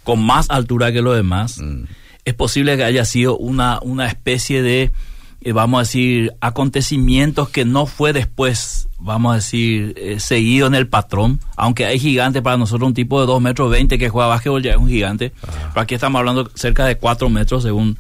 [0.06, 1.58] con más altura que los demás.
[1.58, 1.84] Mm.
[2.24, 4.92] Es posible que haya sido una, una especie de
[5.42, 10.76] eh, vamos a decir, acontecimientos que no fue después, vamos a decir, eh, seguido en
[10.76, 14.28] el patrón, aunque hay gigantes para nosotros, un tipo de 2 metros 20 que juega
[14.28, 17.98] básquetbol ya es un gigante, pero aquí estamos hablando cerca de 4 metros según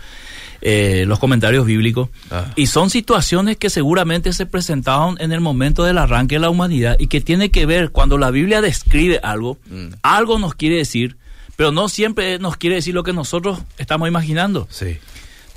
[0.61, 2.51] eh, los comentarios bíblicos, ah.
[2.57, 6.97] y son situaciones que seguramente se presentaron en el momento del arranque de la humanidad
[6.99, 9.93] y que tiene que ver cuando la Biblia describe algo, mm.
[10.01, 11.15] algo nos quiere decir,
[11.55, 14.67] pero no siempre nos quiere decir lo que nosotros estamos imaginando.
[14.69, 14.97] Sí.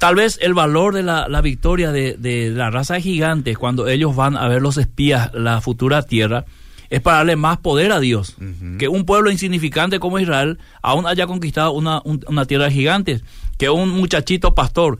[0.02, 4.36] Tal vez el valor de la, victoria de, la raza de gigantes cuando ellos van
[4.36, 6.44] a ver los espías la futura tierra
[6.90, 8.34] es para darle más poder a Dios.
[8.80, 12.02] Que un pueblo insignificante como Israel aún haya conquistado una,
[12.46, 13.22] tierra de gigantes.
[13.58, 14.98] Que un muchachito pastor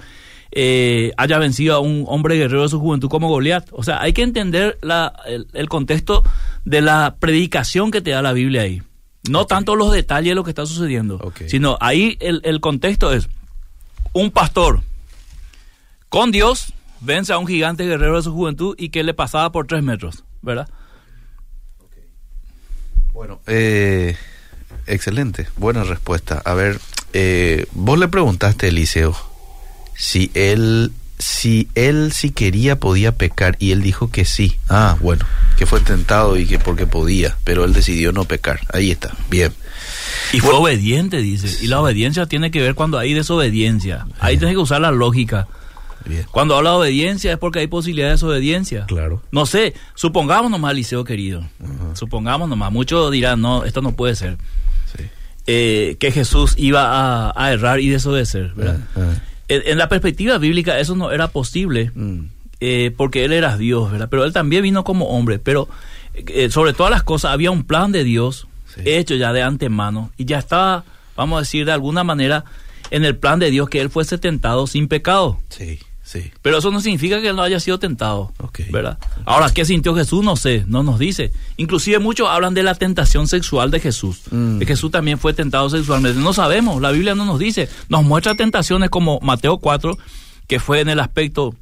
[0.52, 3.70] eh, haya vencido a un hombre guerrero de su juventud como Goliat.
[3.72, 4.78] O sea, hay que entender
[5.52, 6.22] el, contexto
[6.64, 8.82] de la predicación que te da la Biblia ahí.
[9.28, 13.28] No tanto los detalles de lo que está sucediendo, sino ahí el, el contexto es
[14.12, 14.80] un pastor
[16.12, 19.66] con Dios vence a un gigante guerrero de su juventud y que le pasaba por
[19.66, 20.68] tres metros, ¿verdad?
[23.14, 24.14] Bueno, eh,
[24.86, 26.42] excelente, buena respuesta.
[26.44, 26.78] A ver,
[27.14, 29.16] eh, vos le preguntaste a Eliseo
[29.94, 34.58] si él si él si quería podía pecar y él dijo que sí.
[34.68, 35.24] Ah, bueno,
[35.56, 38.60] que fue tentado y que porque podía, pero él decidió no pecar.
[38.74, 39.54] Ahí está, bien.
[40.34, 41.64] Y fue obediente, dice.
[41.64, 44.06] Y la obediencia tiene que ver cuando hay desobediencia.
[44.20, 45.48] Ahí tienes que usar la lógica.
[46.06, 46.26] Bien.
[46.30, 48.86] Cuando habla de obediencia es porque hay posibilidad de desobediencia.
[48.86, 49.22] Claro.
[49.30, 51.44] No sé, supongamos nomás, Liceo querido.
[51.94, 52.72] Supongamos nomás.
[52.72, 54.36] Muchos dirán, no, esto no puede ser.
[54.96, 55.04] Sí.
[55.46, 58.80] Eh, que Jesús iba a, a errar y desobedecer, ¿verdad?
[58.96, 59.14] Ah, ah.
[59.48, 61.90] En, en la perspectiva bíblica eso no era posible.
[61.94, 62.20] Mm.
[62.60, 64.08] eh, porque él era Dios, ¿verdad?
[64.10, 65.68] Pero él también vino como hombre, pero
[66.14, 68.80] eh, sobre todas las cosas había un plan de Dios Sí.
[68.86, 70.84] hecho ya de antemano y ya estaba,
[71.14, 72.46] vamos a decir, de alguna manera
[72.90, 75.38] en el plan de Dios que él fuese tentado sin pecado.
[75.50, 75.78] Sí,
[76.12, 76.30] sí.
[76.42, 78.32] Pero eso no significa que él no haya sido tentado.
[78.70, 78.98] ¿verdad?
[79.24, 80.22] Ahora, ¿qué sintió Jesús?
[80.24, 81.32] No sé, no nos dice.
[81.56, 84.58] Inclusive muchos hablan de la tentación sexual de Jesús, Mm.
[84.58, 86.20] que Jesús también fue tentado sexualmente.
[86.20, 87.68] No sabemos, la Biblia no nos dice.
[87.88, 89.96] Nos muestra tentaciones como Mateo 4,
[90.46, 91.54] que fue en el aspecto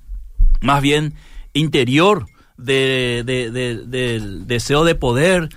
[0.63, 1.15] más bien
[1.53, 2.27] interior
[2.59, 5.49] de- de- de- del deseo de poder,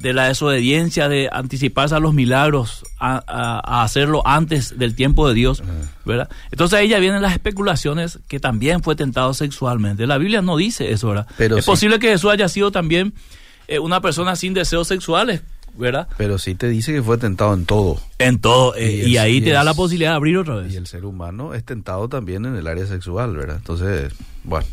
[0.00, 5.28] de la desobediencia, de anticiparse a los milagros, a, a- a hacerlo antes del tiempo
[5.28, 5.62] de Dios,
[6.06, 6.28] ¿verdad?
[6.50, 10.06] Entonces ahí ya vienen las especulaciones que también fue tentado sexualmente.
[10.06, 11.26] La Biblia no dice eso, ¿verdad?
[11.36, 11.70] Pero es sí.
[11.70, 13.12] posible que Jesús haya sido también
[13.68, 15.42] eh, una persona sin deseos sexuales,
[15.76, 16.08] ¿verdad?
[16.16, 18.00] Pero sí te dice que fue tentado en todo.
[18.18, 20.72] En todo, eh, Y ahí y te da la posibilidad de abrir otra vez.
[20.72, 23.56] Y el ser humano es tentado también en el área sexual, ¿verdad?
[23.58, 24.12] Entonces,
[24.44, 24.66] bueno.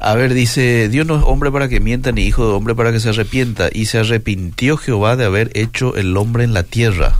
[0.00, 2.92] A ver, dice, Dios no es hombre para que mienta, ni hijo de hombre para
[2.92, 3.68] que se arrepienta.
[3.72, 7.16] Y se arrepintió Jehová de haber hecho el hombre en la tierra.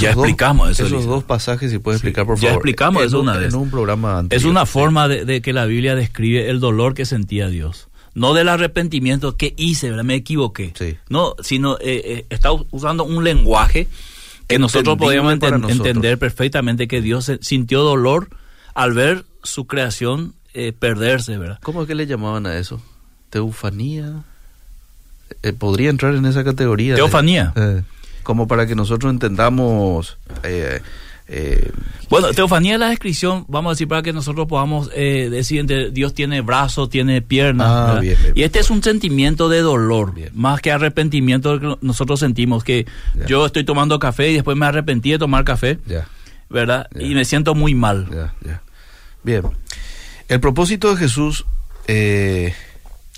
[0.00, 2.60] Ya explicamos eso, Esos dos pasajes, si puedes explicar, por ya favor.
[2.60, 3.52] explicamos En eso un- una vez.
[3.52, 4.40] En un programa anterior.
[4.40, 7.88] Es una forma de, de que la Biblia describe el dolor que sentía Dios.
[8.14, 10.04] No del arrepentimiento que hice, ¿verdad?
[10.04, 10.72] me equivoqué.
[10.78, 10.96] Sí.
[11.08, 13.88] No, sino eh, eh, está usando un lenguaje
[14.46, 15.86] que nosotros Entendible enten- nosotros.
[15.86, 18.28] entender perfectamente que Dios sintió dolor
[18.74, 21.58] al ver su creación eh, perderse, ¿verdad?
[21.62, 22.80] ¿Cómo es que le llamaban a eso?
[23.30, 24.22] Teufanía.
[25.42, 26.94] Eh, podría entrar en esa categoría.
[26.96, 27.52] Teofanía.
[27.56, 27.82] Eh,
[28.22, 30.18] como para que nosotros entendamos.
[30.42, 30.80] eh,
[32.08, 35.92] Bueno, teofanía es la descripción, vamos a decir, para que nosotros podamos eh, decir, entre
[35.92, 37.68] Dios tiene brazos, tiene piernas.
[37.70, 38.00] Ah, ¿verdad?
[38.00, 42.64] bien, bien, y este es un sentimiento de dolor, más que arrepentimiento que nosotros sentimos,
[42.64, 42.86] que
[43.28, 45.78] yo estoy tomando café y después me arrepentí de tomar café.
[46.48, 46.88] ¿verdad?
[46.98, 48.32] Y me siento muy mal.
[49.22, 49.42] Bien.
[50.30, 51.44] El propósito de Jesús
[51.88, 52.54] eh,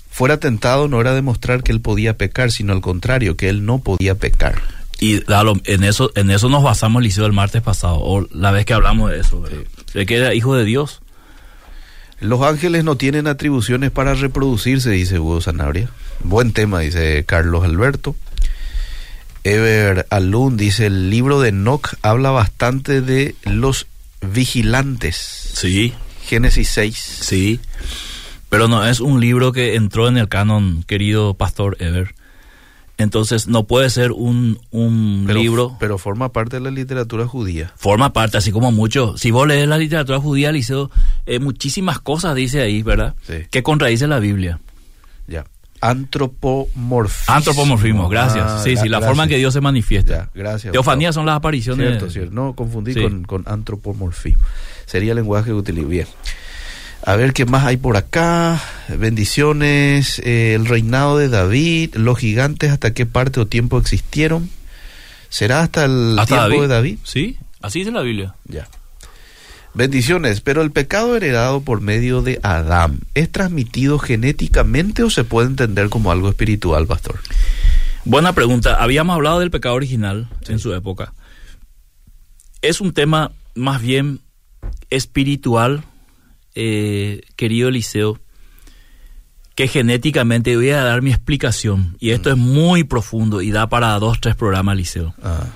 [0.09, 3.77] fuera tentado no era demostrar que él podía pecar, sino al contrario, que él no
[3.77, 4.63] podía pecar.
[4.99, 5.21] Y
[5.65, 9.11] en eso en eso nos basamos, Liceo, el martes pasado, o la vez que hablamos
[9.11, 9.59] de eso, ¿verdad?
[9.93, 11.01] de que era hijo de Dios.
[12.19, 15.91] Los ángeles no tienen atribuciones para reproducirse, dice Hugo Sanabria.
[16.23, 18.15] Buen tema, dice Carlos Alberto.
[19.43, 23.85] Ever Alun dice, el libro de Enoch habla bastante de los
[24.21, 25.51] vigilantes.
[25.53, 25.93] Sí,
[26.25, 26.95] Génesis 6.
[26.97, 27.59] sí.
[28.49, 32.13] Pero no es un libro que entró en el canon, querido pastor Ever.
[32.99, 35.75] Entonces no puede ser un, un Pero, libro.
[35.79, 37.73] pero forma parte de la literatura judía.
[37.75, 39.17] forma parte, así como mucho.
[39.17, 40.91] Si vos lees la literatura judía, Liceo,
[41.25, 43.15] eh, muchísimas cosas dice ahí, ¿verdad?
[43.25, 43.45] Sí.
[43.49, 44.59] Que contradice la Biblia.
[45.27, 45.45] Ya.
[45.89, 47.33] Antropomorfismo.
[47.35, 48.45] Antropomorfismo, gracias.
[48.47, 49.37] Ah, sí, sí, la forma en que.
[49.37, 50.13] Dios se manifiesta.
[50.13, 50.71] Ya, gracias.
[50.71, 51.87] Teofanías son las apariciones.
[51.87, 52.33] Cierto, cierto.
[52.33, 53.01] No, confundí Sí.
[53.01, 54.43] con, con antropomorfismo.
[54.85, 55.87] Sería el lenguaje que utilizo.
[55.87, 56.07] Bien.
[57.05, 58.61] A ver qué más hay por acá.
[58.97, 60.19] Bendiciones.
[60.23, 61.95] eh, el reinado de David.
[61.95, 64.49] Los gigantes, ¿hasta qué parte o tiempo existieron?
[65.29, 66.97] ¿Será hasta el Hasta tiempo de David?
[67.03, 68.35] Sí, así dice la Biblia.
[68.45, 68.67] Ya.
[69.75, 75.47] Bendiciones, pero el pecado heredado por medio de Adán, ¿es transmitido genéticamente o se puede
[75.47, 77.19] entender como algo espiritual, pastor?
[78.05, 78.75] Buena pregunta.
[78.75, 81.13] Habíamos hablado del pecado original en su época.
[82.61, 84.19] Es un tema más bien
[84.91, 85.83] espiritual,
[86.53, 88.19] eh, querido Eliseo,
[89.55, 91.97] que genéticamente voy a dar mi explicación.
[91.99, 95.15] Y esto es muy profundo y da para dos, tres programas, Eliseo.
[95.23, 95.47] Ah,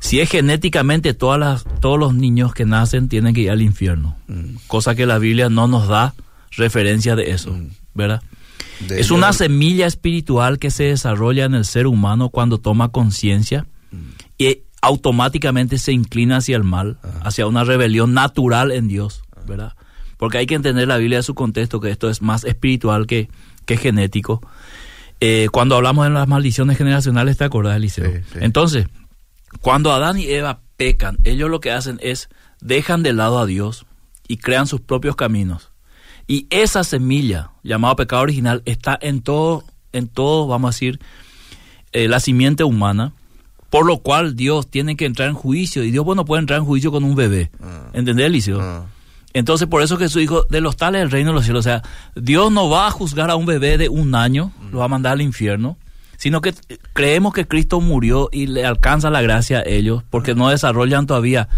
[0.00, 4.16] Si es genéticamente, todas las, todos los niños que nacen tienen que ir al infierno.
[4.26, 6.14] mm, Cosa que la Biblia no nos da
[6.56, 7.56] referencia de eso,
[7.94, 8.22] ¿verdad?
[8.88, 13.66] de Es una semilla espiritual que se desarrolla en el ser humano cuando toma conciencia
[14.38, 19.74] y automáticamente se inclina hacia el mal, hacia una rebelión natural en Dios, ¿verdad?
[20.16, 23.28] Porque hay que entender la Biblia de su contexto, que esto es más espiritual que,
[23.66, 24.40] que genético.
[25.20, 28.06] Eh, cuando hablamos de las maldiciones generacionales, ¿te acordás, Eliseo?
[28.10, 28.38] Sí, sí.
[28.40, 28.86] Entonces,
[29.60, 32.28] cuando Adán y Eva pecan, ellos lo que hacen es
[32.60, 33.86] dejan de lado a Dios
[34.28, 35.70] y crean sus propios caminos.
[36.26, 41.00] Y esa semilla, llamada pecado original, está en todo, en todo, vamos a decir,
[41.92, 43.12] eh, la simiente humana,
[43.68, 45.82] por lo cual Dios tiene que entrar en juicio.
[45.82, 47.50] Y Dios, bueno, puede entrar en juicio con un bebé.
[47.60, 47.88] Ah.
[47.92, 48.60] ¿Entendés, Eliseo?
[48.60, 48.86] Ah,
[49.32, 51.66] Entonces, por eso Jesús dijo, de los tales el reino de los cielos.
[51.66, 51.82] O sea,
[52.14, 55.14] Dios no va a juzgar a un bebé de un año, lo va a mandar
[55.14, 55.78] al infierno,
[56.20, 56.52] sino que
[56.92, 61.48] creemos que Cristo murió y le alcanza la gracia a ellos, porque no desarrollan todavía.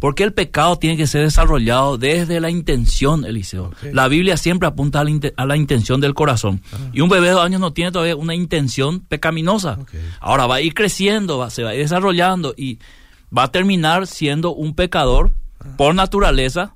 [0.00, 3.72] Porque el pecado tiene que ser desarrollado desde la intención, Eliseo.
[3.92, 6.62] La Biblia siempre apunta a la, inte- a la intención del corazón.
[6.92, 9.78] Y un bebé de dos años no tiene todavía una intención pecaminosa.
[10.20, 12.78] Ahora va a ir creciendo, va, se va a ir desarrollando y
[13.36, 15.32] va a terminar siendo un pecador
[15.76, 16.72] por naturaleza.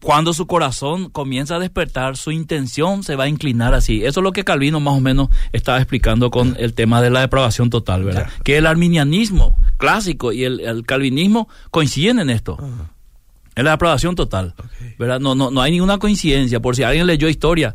[0.00, 4.04] Cuando su corazón comienza a despertar, su intención se va a inclinar así.
[4.04, 7.20] Eso es lo que Calvino más o menos estaba explicando con el tema de la
[7.20, 8.28] depravación total, ¿verdad?
[8.44, 12.56] Que el arminianismo clásico y el, el calvinismo coinciden en esto.
[13.56, 14.54] En la depravación total.
[14.98, 15.18] ¿verdad?
[15.18, 16.60] No, no, no hay ninguna coincidencia.
[16.60, 17.74] Por si alguien leyó historia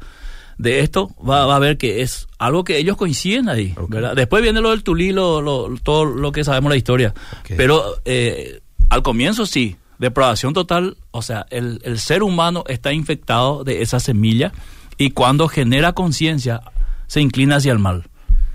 [0.58, 3.74] de esto, va, va a ver que es algo que ellos coinciden ahí.
[4.16, 7.14] Después viene lo del Tulí, lo, lo- todo lo que sabemos la historia.
[7.58, 13.64] Pero eh, al comienzo sí, depravación total, o sea, el, el ser humano está infectado
[13.64, 14.52] de esa semilla
[14.98, 16.62] y cuando genera conciencia
[17.08, 18.04] se inclina hacia el mal.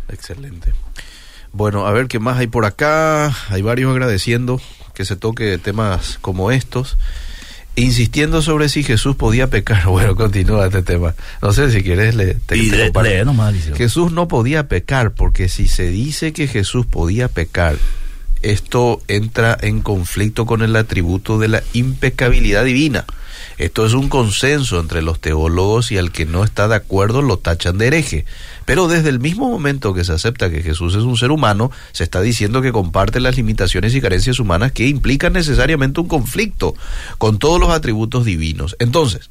[0.09, 0.73] Excelente.
[1.53, 3.35] Bueno, a ver qué más hay por acá.
[3.49, 4.61] Hay varios agradeciendo
[4.95, 6.99] que se toque temas como estos.
[7.77, 9.85] Insistiendo sobre si Jesús podía pecar.
[9.89, 11.15] Bueno, continúa este tema.
[11.43, 13.55] No sé si quieres le, te, y te le- nomás.
[13.77, 17.77] Jesús no podía pecar porque si se dice que Jesús podía pecar,
[18.43, 23.05] esto entra en conflicto con el atributo de la impecabilidad divina.
[23.59, 27.39] Esto es un consenso entre los teólogos y al que no está de acuerdo lo
[27.39, 28.27] tachan de hereje.
[28.67, 32.05] Pero desde el mismo momento que se acepta que Jesús es un ser humano, se
[32.05, 36.75] está diciendo que comparte las limitaciones y carencias humanas que implican necesariamente un conflicto
[37.17, 38.77] con todos los atributos divinos.
[38.79, 39.31] Entonces,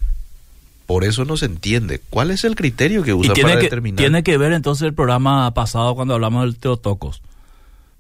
[0.88, 3.66] por eso no se entiende cuál es el criterio que Y usa tiene para que,
[3.66, 3.98] determinar.
[3.98, 7.22] tiene que ver entonces el programa pasado cuando hablamos del Teotocos,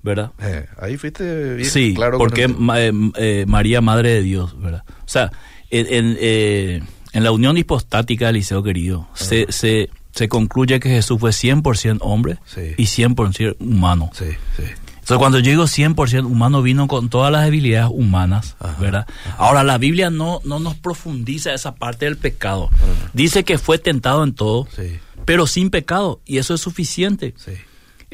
[0.05, 0.31] ¿verdad?
[0.39, 2.17] Eh, ahí fuiste bien Sí, claro.
[2.17, 4.83] porque ma- eh, eh, María, Madre de Dios, ¿verdad?
[4.87, 5.31] O sea,
[5.69, 10.89] en, en, eh, en la unión hipostática del Liceo Querido, se, se, se concluye que
[10.89, 12.73] Jesús fue 100% hombre Sí.
[12.77, 14.11] y 100% humano.
[14.13, 14.63] Sí, sí.
[14.99, 19.07] Entonces, cuando yo digo 100% humano, vino con todas las habilidades humanas, Ajá, ¿verdad?
[19.37, 22.69] Ahora, la Biblia no, no nos profundiza esa parte del pecado.
[23.13, 27.35] Dice que fue tentado en todo, Sí, pero sin pecado, y eso es suficiente.
[27.37, 27.51] sí,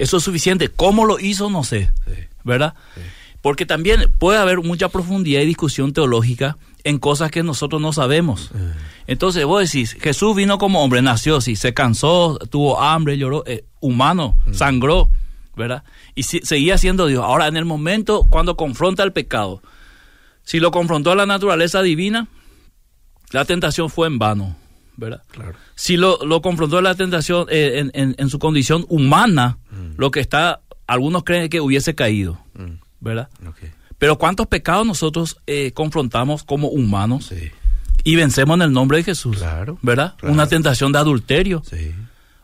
[0.02, 0.70] Eso es suficiente.
[0.70, 1.50] ¿Cómo lo hizo?
[1.50, 1.92] No sé.
[2.06, 2.14] sí.
[2.44, 2.74] ¿Verdad?
[3.42, 8.52] Porque también puede haber mucha profundidad y discusión teológica en cosas que nosotros no sabemos.
[9.08, 13.66] Entonces vos decís, Jesús vino como hombre, nació así, se cansó, tuvo hambre, lloró, eh,
[13.80, 15.10] humano, sangró,
[15.56, 15.84] ¿verdad?
[16.16, 17.24] Y si- seguía siendo Dios.
[17.24, 19.62] Ahora, en el momento cuando confronta el pecado,
[20.44, 22.28] si lo confrontó a la naturaleza divina,
[23.32, 24.56] la tentación fue en vano,
[24.98, 25.22] ¿verdad?
[25.32, 25.54] Claro.
[25.76, 29.58] si lo, lo confrontó la tentación eh, en, en- en su condición humana,
[29.98, 33.30] lo que está, algunos creen que hubiese caído, Mm, ¿verdad?
[33.98, 37.52] Pero ¿cuántos pecados nosotros eh, confrontamos como humanos Sí,
[38.04, 39.38] y vencemos en el nombre de Jesús?
[39.38, 40.16] Claro, ¿Verdad?
[40.18, 40.34] claro.
[40.34, 41.92] Una tentación de adulterio, sí.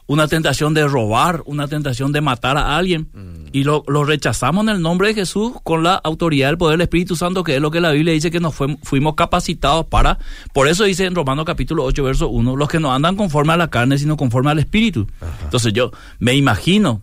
[0.05, 3.07] una tentación de robar, una tentación de matar a alguien.
[3.53, 6.81] Y lo, lo rechazamos en el nombre de Jesús con la autoridad del poder del
[6.83, 10.19] Espíritu Santo, que es lo que la Biblia dice que nos fuimos capacitados para.
[10.53, 13.57] Por eso dice en Romanos capítulo 8, verso 1, los que no andan conforme a
[13.57, 15.07] la carne, sino conforme al Espíritu.
[15.43, 17.01] Entonces yo me imagino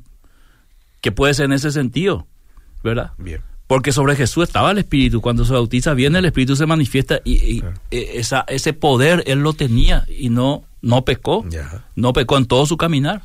[1.04, 2.26] que puede ser en ese sentido,
[2.82, 3.10] ¿verdad?
[3.18, 3.42] Bien.
[3.66, 5.20] Porque sobre Jesús estaba el Espíritu.
[5.20, 7.76] Cuando se bautiza, viene el Espíritu, se manifiesta y, y, Claro.
[7.90, 11.44] eh, esa, ese poder él lo tenía y no, no pecó.
[11.50, 11.84] Ya.
[11.94, 13.20] No pecó en todo su caminar.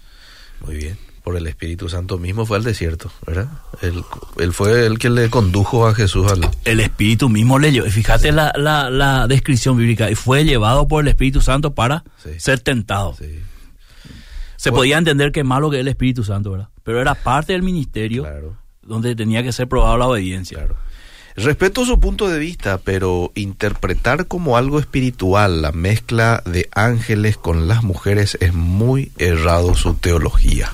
[0.66, 0.98] Muy bien.
[1.24, 3.48] Por el Espíritu Santo mismo fue al desierto, ¿verdad?
[3.82, 4.04] Él,
[4.40, 6.42] él fue el que le condujo a Jesús al...
[6.66, 7.88] El Espíritu mismo le llevó.
[7.90, 10.12] Fíjate la, la, la descripción bíblica.
[10.12, 12.32] Y fue llevado por el Espíritu Santo para Sí.
[12.40, 13.14] ser tentado.
[13.18, 13.40] Sí,
[14.58, 14.80] Se Bueno.
[14.82, 16.70] podía entender que malo que es el Espíritu Santo, ¿verdad?
[16.90, 20.58] Pero era parte del ministerio claro, donde tenía que ser probada la obediencia.
[20.58, 20.76] claro.
[21.36, 27.68] Respeto su punto de vista, pero interpretar como algo espiritual la mezcla de ángeles con
[27.68, 30.72] las mujeres es muy errado su teología.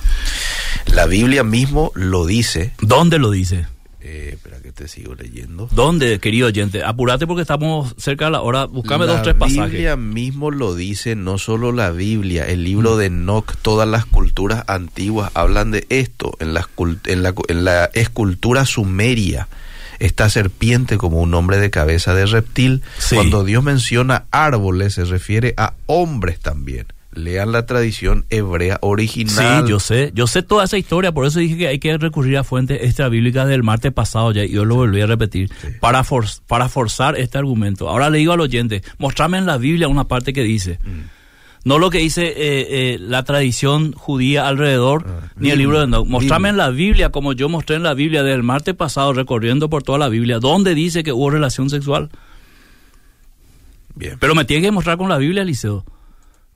[0.86, 2.72] La Biblia mismo lo dice.
[2.80, 3.66] ¿Dónde lo dice?
[4.08, 5.68] Eh, espera que te sigo leyendo.
[5.72, 6.84] ¿Dónde, querido oyente?
[6.84, 8.66] Apurate porque estamos cerca de la hora.
[8.66, 9.72] Buscame la dos, tres pasajes.
[9.72, 14.62] Biblia mismo lo dice, no solo la Biblia, el libro de Enoch, todas las culturas
[14.68, 16.36] antiguas hablan de esto.
[16.38, 16.68] En la,
[17.06, 19.48] en la, en la escultura sumeria,
[19.98, 22.82] esta serpiente como un hombre de cabeza de reptil.
[22.98, 23.16] Sí.
[23.16, 26.86] Cuando Dios menciona árboles, se refiere a hombres también.
[27.16, 29.66] Lean la tradición hebrea Sí, original.
[29.66, 32.44] yo sé, yo sé toda esa historia, por eso dije que hay que recurrir a
[32.44, 35.68] fuentes extrabíblicas del martes pasado ya, y yo lo volví a repetir, Sí.
[35.80, 37.88] para, for- para forzar este argumento.
[37.88, 41.00] Ahora le digo al oyente, mostrame en la Biblia una parte que dice, Mm.
[41.68, 42.34] no lo que dice eh,
[42.94, 46.06] eh, la tradición judía alrededor, Ah, ni el libro de Enoch.
[46.06, 46.50] Mostrame Biblia.
[46.50, 49.98] en la Biblia, como yo mostré en la Biblia del martes pasado, recorriendo por toda
[49.98, 52.10] la Biblia, donde dice que hubo relación sexual.
[53.94, 54.16] Bien.
[54.20, 55.84] Pero me tiene que mostrar con la Biblia, Liceo.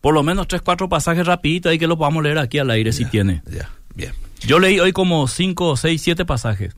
[0.01, 2.93] Por lo menos tres, cuatro pasajes rapiditos ahí que lo podamos leer aquí al aire
[2.93, 3.43] si tiene.
[3.51, 4.13] Ya, bien.
[4.41, 6.75] Yo leí hoy como cinco, seis, siete pasajes.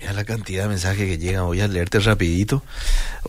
[0.00, 1.44] Mira la cantidad de mensajes que llegan.
[1.44, 2.62] Voy a leerte rapidito.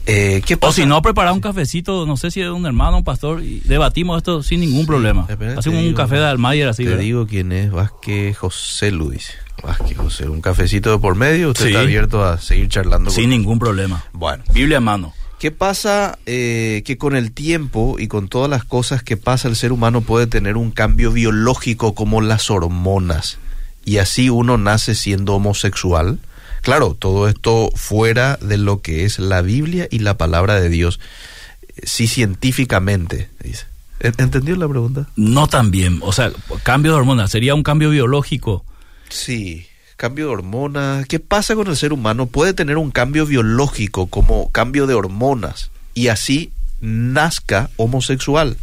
[0.06, 3.04] Eh, ¿qué O si no, preparar un cafecito, no sé si es un hermano, un
[3.04, 5.28] pastor, y debatimos esto sin ningún problema.
[5.58, 6.86] Hacemos un café de Almayer así.
[6.86, 9.34] Te digo quién es Vázquez José Luis.
[9.62, 11.50] Vázquez José, un cafecito de por medio.
[11.50, 13.12] Usted está abierto a seguir charlando.
[13.12, 14.06] Sin ningún problema.
[14.14, 14.44] Bueno.
[14.54, 15.14] Biblia en mano.
[15.42, 19.56] ¿Qué pasa eh, que con el tiempo y con todas las cosas que pasa el
[19.56, 23.40] ser humano puede tener un cambio biológico como las hormonas?
[23.84, 26.20] Y así uno nace siendo homosexual
[26.62, 31.00] Claro, todo esto fuera de lo que es la Biblia y la palabra de Dios.
[31.84, 33.66] Sí, científicamente, dice.
[34.00, 35.08] ¿Entendió la pregunta?
[35.16, 36.00] No tan bien.
[36.04, 36.32] O sea,
[36.64, 38.64] cambio de hormonas, ¿sería un cambio biológico?
[39.10, 39.66] Sí,
[40.02, 41.06] cambio de hormonas.
[41.06, 42.26] ¿Qué pasa con el ser humano?
[42.26, 48.58] Puede tener un cambio biológico como cambio de hormonas y así nazca homosexual.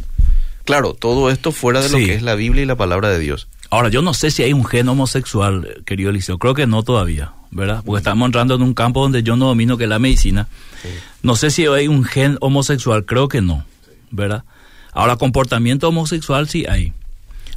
[0.65, 3.47] Claro, todo esto fuera de lo que es la Biblia y la palabra de Dios.
[3.69, 6.39] Ahora, yo no sé si hay un gen homosexual, querido Eliseo.
[6.39, 7.31] Creo que no todavía.
[7.51, 7.83] ¿verdad?
[7.85, 10.47] Porque estamos entrando en un campo donde yo no domino que es la medicina.
[11.23, 13.63] No sé si hay un gen homosexual, creo que no,
[14.11, 14.43] ¿verdad?
[14.91, 16.93] Ahora, comportamiento homosexual sí hay.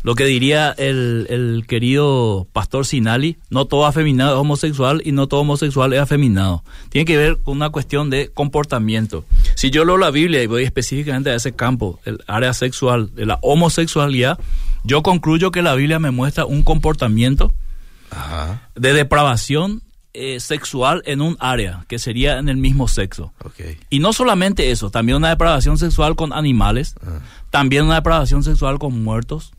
[0.03, 5.29] Lo que diría el, el querido pastor Sinali, no todo afeminado es homosexual y no
[5.29, 6.65] todo homosexual es afeminado.
[6.89, 9.25] Tiene que ver con una cuestión de comportamiento.
[9.55, 13.27] Si yo leo la Biblia y voy específicamente a ese campo, el área sexual, de
[13.27, 14.39] la homosexualidad,
[14.85, 17.53] yo concluyo que la Biblia me muestra un comportamiento
[18.75, 19.83] de depravación
[20.15, 23.33] eh, sexual en un área, que sería en el mismo sexo.
[23.89, 27.21] Y no solamente eso, también una depravación sexual con animales, ah.
[27.51, 29.53] también una depravación sexual con muertos.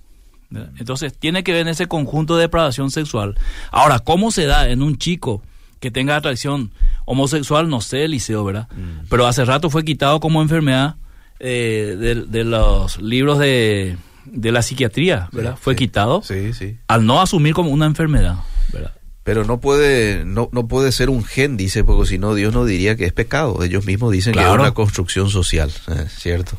[0.80, 3.36] Entonces, tiene que ver en ese conjunto de depravación sexual.
[3.72, 5.41] Ahora, ¿cómo se da en un chico
[5.80, 6.72] que tenga atracción
[7.06, 7.70] homosexual?
[7.70, 8.68] No sé, Liceo, ¿verdad?
[8.72, 9.08] Mm.
[9.10, 10.95] Pero hace rato fue quitado como enfermedad
[11.39, 11.97] eh,
[12.30, 15.58] de, los libros de, la psiquiatría, ¿verdad?
[15.60, 16.78] fue quitado sí, sí.
[16.88, 18.38] al no asumir como una enfermedad,
[18.72, 18.93] ¿verdad?
[19.24, 22.66] Pero no puede, no, no puede ser un gen, dice, porque si no, Dios no
[22.66, 23.64] diría que es pecado.
[23.64, 26.08] Ellos mismos dicen que es una construcción social, ¿eh?
[26.10, 26.58] ¿cierto?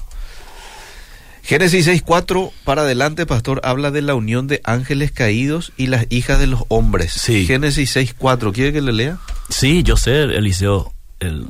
[1.45, 6.41] Génesis 6.4 para adelante, pastor, habla de la unión de ángeles caídos y las hijas
[6.41, 7.13] de los hombres.
[7.13, 7.47] Sí.
[7.47, 9.19] Génesis 6.4, ¿quiere que le lea?
[9.51, 10.95] Sí, yo sé, Eliseo.
[11.21, 11.49] El,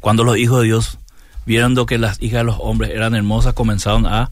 [0.00, 0.98] cuando los hijos de Dios
[1.46, 4.30] vieron que las hijas de los hombres eran hermosas, comenzaron a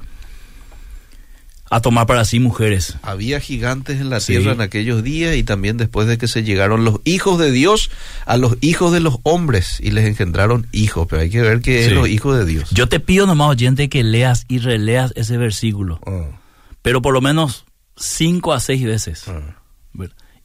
[1.70, 2.96] a tomar para sí mujeres.
[3.02, 6.84] Había gigantes en la tierra en aquellos días y también después de que se llegaron
[6.84, 7.90] los hijos de Dios
[8.24, 11.86] a los hijos de los hombres y les engendraron hijos, pero hay que ver que
[11.86, 12.70] es los hijos de Dios.
[12.70, 16.38] Yo te pido nomás oyente que leas y releas ese versículo, ah.
[16.82, 17.64] pero por lo menos
[17.96, 19.24] cinco a seis veces.
[19.28, 19.56] Ah.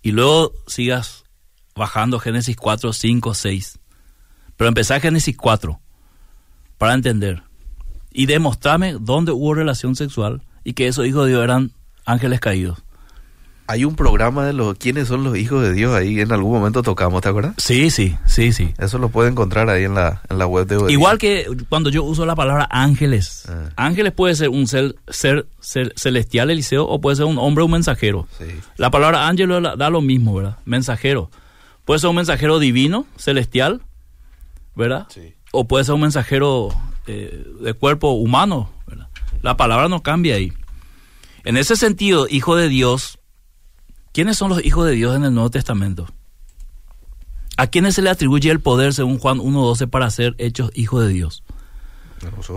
[0.03, 1.25] Y luego sigas
[1.75, 3.79] bajando Génesis 4, 5, 6.
[4.57, 5.79] Pero empezar Génesis 4
[6.77, 7.43] para entender
[8.11, 11.71] y demostrarme dónde hubo relación sexual y que esos hijos de Dios eran
[12.05, 12.79] ángeles caídos.
[13.67, 16.83] Hay un programa de los quiénes son los hijos de Dios ahí en algún momento
[16.83, 17.53] tocamos, ¿te acuerdas?
[17.57, 18.73] Sí, sí, sí, sí.
[18.77, 22.03] Eso lo puede encontrar ahí en la, en la web de Igual que cuando yo
[22.03, 23.45] uso la palabra ángeles.
[23.47, 23.69] Ah.
[23.77, 27.71] Ángeles puede ser un ser, ser, celestial, Eliseo, o puede ser un hombre o un
[27.71, 28.27] mensajero.
[28.75, 30.57] La palabra ángel da lo mismo, ¿verdad?
[30.65, 31.31] Mensajero.
[31.85, 33.81] Puede ser un mensajero divino, celestial,
[34.75, 35.07] ¿verdad?
[35.09, 35.33] Sí.
[35.53, 36.69] O puede ser un mensajero
[37.07, 38.69] eh, de cuerpo humano.
[39.41, 40.53] La palabra no cambia ahí.
[41.43, 43.19] En ese sentido, hijo de Dios,
[44.13, 46.07] ¿quiénes son los hijos de Dios en el Nuevo Testamento?
[47.57, 51.13] ¿A quiénes se le atribuye el poder, según Juan 1.12, para ser hechos hijos de
[51.13, 51.43] Dios?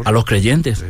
[0.05, 0.85] A los creyentes.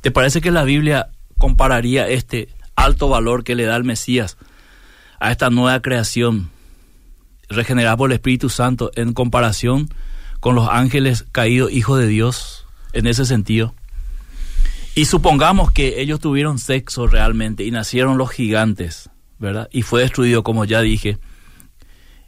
[0.00, 4.38] ¿Te parece que la Biblia compararía este alto valor que le da el Mesías
[5.18, 6.50] a esta nueva creación
[7.48, 9.88] regenerada por el Espíritu Santo en comparación
[10.38, 13.74] con los ángeles caídos, hijos de Dios, en ese sentido?
[14.94, 19.68] Y supongamos que ellos tuvieron sexo realmente y nacieron los gigantes, ¿verdad?
[19.72, 21.18] Y fue destruido, como ya dije,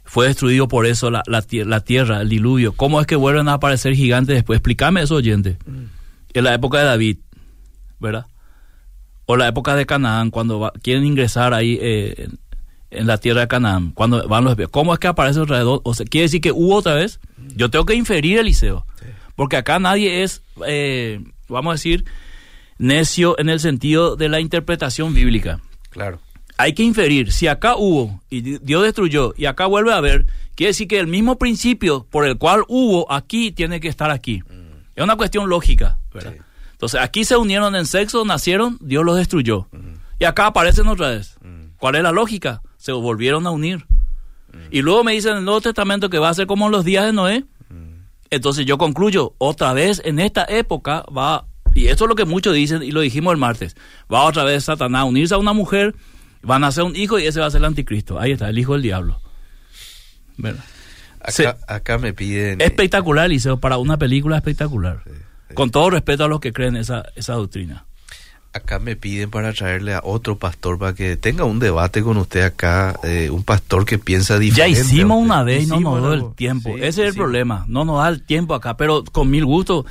[0.05, 2.73] fue destruido por eso la, la, tierra, el diluvio.
[2.73, 4.57] ¿Cómo es que vuelven a aparecer gigantes después?
[4.57, 5.57] Explícame eso, oyente.
[5.65, 5.83] Mm.
[6.33, 7.17] En la época de David,
[7.99, 8.25] ¿verdad?
[9.25, 12.27] O la época de Canaán, cuando quieren ingresar ahí eh,
[12.91, 15.81] en, la tierra de Canaán, cuando van los ¿Cómo es que aparece alrededor?
[15.83, 17.19] O sea, ¿Quiere decir que hubo otra vez?
[17.37, 17.47] Mm.
[17.55, 18.85] Yo tengo que inferir, Eliseo.
[19.35, 22.05] Porque acá nadie es, eh, vamos a decir,
[22.83, 25.61] necio en el sentido de la interpretación bíblica.
[25.89, 26.19] Claro.
[26.57, 30.25] Hay que inferir, si acá hubo y Dios destruyó y acá vuelve a haber,
[30.55, 34.43] quiere decir que el mismo principio por el cual hubo aquí tiene que estar aquí.
[34.49, 34.91] Mm.
[34.95, 35.97] Es una cuestión lógica,
[36.73, 39.67] Entonces aquí se unieron en sexo, nacieron, Dios los destruyó.
[39.71, 39.95] Mm.
[40.19, 41.37] Y acá aparecen otra vez.
[41.41, 41.77] Mm.
[41.77, 42.61] ¿Cuál es la lógica?
[42.77, 43.85] Se volvieron a unir.
[44.69, 46.85] Y luego me dicen en el Nuevo Testamento que va a ser como en los
[46.85, 47.45] días de Noé.
[48.29, 51.45] Entonces yo concluyo, otra vez en esta época va,
[51.75, 53.75] y esto es lo que muchos dicen, y lo dijimos el martes,
[54.11, 55.95] va otra vez Satanás a unirse a una mujer,
[56.41, 58.19] van a ser un hijo y ese va a ser el anticristo.
[58.19, 59.19] Ahí está, el hijo del diablo.
[60.37, 60.63] ¿Verdad?
[61.19, 61.43] Acá, Sí.
[61.67, 62.59] acá me piden...
[62.61, 65.01] Espectacular, Liceo, para una película espectacular.
[65.05, 65.11] Sí,
[65.49, 65.53] sí.
[65.55, 67.85] Con todo respeto a los que creen esa, esa doctrina.
[68.51, 72.41] Acá me piden para traerle a otro pastor para que tenga un debate con usted
[72.43, 74.79] acá, eh, un pastor que piensa Ya diferente.
[74.79, 76.69] a hicimos una vez y no nos dio el tiempo.
[76.75, 77.65] Sí, Ese es el problema.
[77.67, 79.85] No nos da el tiempo acá, pero con mil gusto.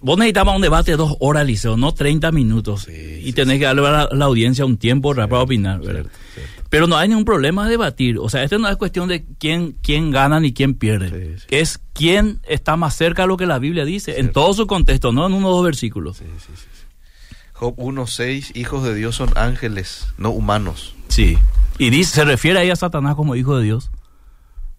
[0.00, 2.82] Vos necesitabas un debate de dos horas, Liceo, no 30 minutos.
[2.82, 5.80] Sí, y sí, tenés que darle a la, la audiencia un tiempo para opinar.
[5.80, 6.02] ¿verdad?
[6.02, 6.62] Cierto, cierto.
[6.72, 8.18] Pero no hay ningún problema de debatir.
[8.18, 11.36] O sea, esto no es cuestión de quién, quién gana ni quién pierde.
[11.50, 15.12] Es quién está más cerca a lo que la Biblia dice, en todo su contexto,
[15.12, 16.16] no en uno o dos versículos.
[16.16, 17.36] Sí, sí, sí, sí.
[17.52, 20.94] Job 1.6, hijos de Dios son ángeles, no humanos.
[21.08, 21.36] Sí.
[21.78, 23.90] Y dice, se refiere ahí a Satanás como hijo de Dios.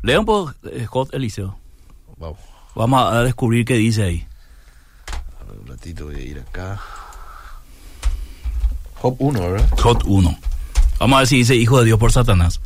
[0.02, 1.60] Lea un poco eh, Job Eliseo.
[2.18, 2.40] Vamos,
[2.74, 4.28] Vamos a descubrir qué dice ahí.
[5.74, 6.80] Ratito voy a ir acá.
[8.96, 9.70] Job 1, ¿verdad?
[9.82, 10.40] Job 1.
[11.00, 12.62] Vamos a ver si dice hijo de Dios por Satanás.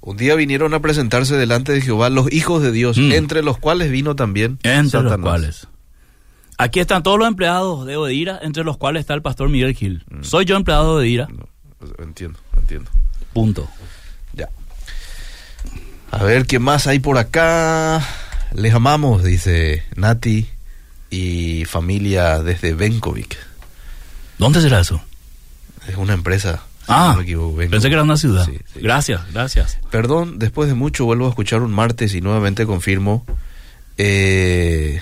[0.00, 3.12] Un día vinieron a presentarse delante de Jehová los hijos de Dios, Mm.
[3.12, 5.20] entre los cuales vino también Entre los Satanás.
[5.20, 5.68] cuales.
[6.56, 10.04] Aquí están todos los empleados de Odira, entre los cuales está el pastor Miguel Gil.
[10.22, 11.28] Soy yo empleado de Odira.
[11.30, 11.48] No,
[11.78, 12.90] pues, entiendo, entiendo.
[13.32, 13.68] Punto.
[14.32, 14.48] Ya.
[16.10, 18.02] A ver, ¿qué más hay por acá?
[18.54, 20.48] Les amamos, dice Nati
[21.10, 23.36] y familia desde Benkovic.
[24.38, 25.02] ¿Dónde será eso?
[25.86, 26.62] Es una empresa.
[26.86, 28.46] Ah, no me equivoco, pensé que era una ciudad.
[28.46, 28.80] Sí, sí.
[28.80, 29.78] Gracias, gracias.
[29.90, 33.26] Perdón, después de mucho vuelvo a escuchar un martes y nuevamente confirmo.
[33.98, 35.00] Eh,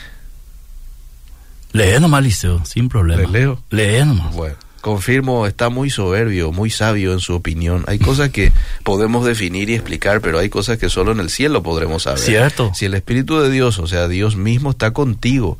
[1.73, 3.23] Lee nomás, Liceo, sin problema.
[3.23, 3.63] ¿Le leo?
[3.71, 4.35] Lee nomás.
[4.35, 4.57] bueno,
[4.87, 7.83] confirmo, está muy soberbio, muy sabio en su opinión.
[7.89, 8.53] Hay cosas que
[8.85, 12.21] podemos definir y explicar, pero hay cosas que solo en el cielo podremos saber.
[12.21, 12.71] Cierto.
[12.73, 15.59] Si el Espíritu de Dios, o sea, Dios mismo está contigo,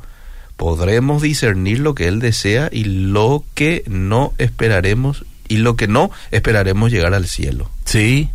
[0.55, 6.09] podremos discernir lo que Él desea y lo que no esperaremos y lo que no
[6.31, 7.69] esperaremos llegar al cielo.
[7.83, 8.29] Sí,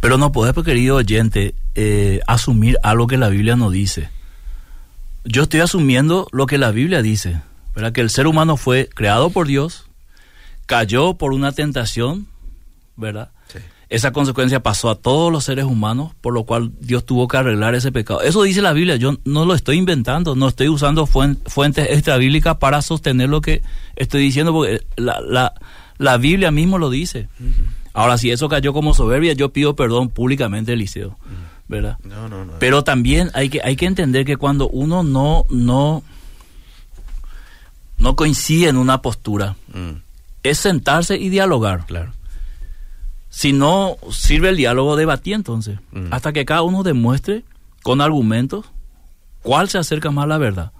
[0.00, 4.08] pero no podés, pues, querido oyente, eh, asumir algo que la Biblia no dice.
[5.26, 7.42] Yo estoy asumiendo lo que la Biblia dice,
[7.74, 7.92] ¿verdad?
[7.92, 9.87] Que el ser humano fue creado por Dios,
[10.68, 12.26] cayó por una tentación,
[12.94, 13.30] ¿verdad?
[13.50, 13.58] Sí.
[13.88, 17.74] Esa consecuencia pasó a todos los seres humanos, por lo cual Dios tuvo que arreglar
[17.74, 18.20] ese pecado.
[18.20, 22.58] Eso dice la Biblia, yo no lo estoy inventando, no estoy usando fuen- fuentes extrabíblicas
[22.58, 23.62] para sostener lo que
[23.96, 25.54] estoy diciendo, porque la, la,
[25.96, 27.28] la Biblia mismo lo dice.
[27.94, 31.16] Ahora, si eso cayó como soberbia, yo pido perdón públicamente, Eliseo,
[31.66, 31.96] ¿verdad?
[32.04, 32.52] No, no, no.
[32.58, 36.02] Pero también hay que, hay que entender que cuando uno no, no,
[37.98, 40.00] no coincide en una postura, Mm,
[40.42, 41.86] es sentarse y dialogar.
[41.86, 42.12] claro.
[43.30, 45.78] Si no sirve el diálogo, debatí entonces.
[45.92, 46.06] Mm.
[46.12, 47.44] Hasta que cada uno demuestre
[47.82, 48.64] con argumentos
[49.42, 50.72] cuál se acerca más a la verdad.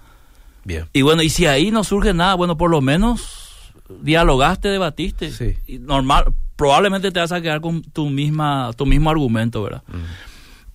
[0.65, 0.87] Bien.
[0.95, 3.71] Y bueno, y si ahí no surge nada, bueno, por lo menos
[4.03, 5.31] dialogaste, debatiste.
[5.31, 5.57] Sí.
[5.67, 6.25] Y normal,
[6.57, 9.83] probablemente te vas a quedar con tu misma, tu mismo argumento, ¿verdad?
[9.87, 9.97] Mm,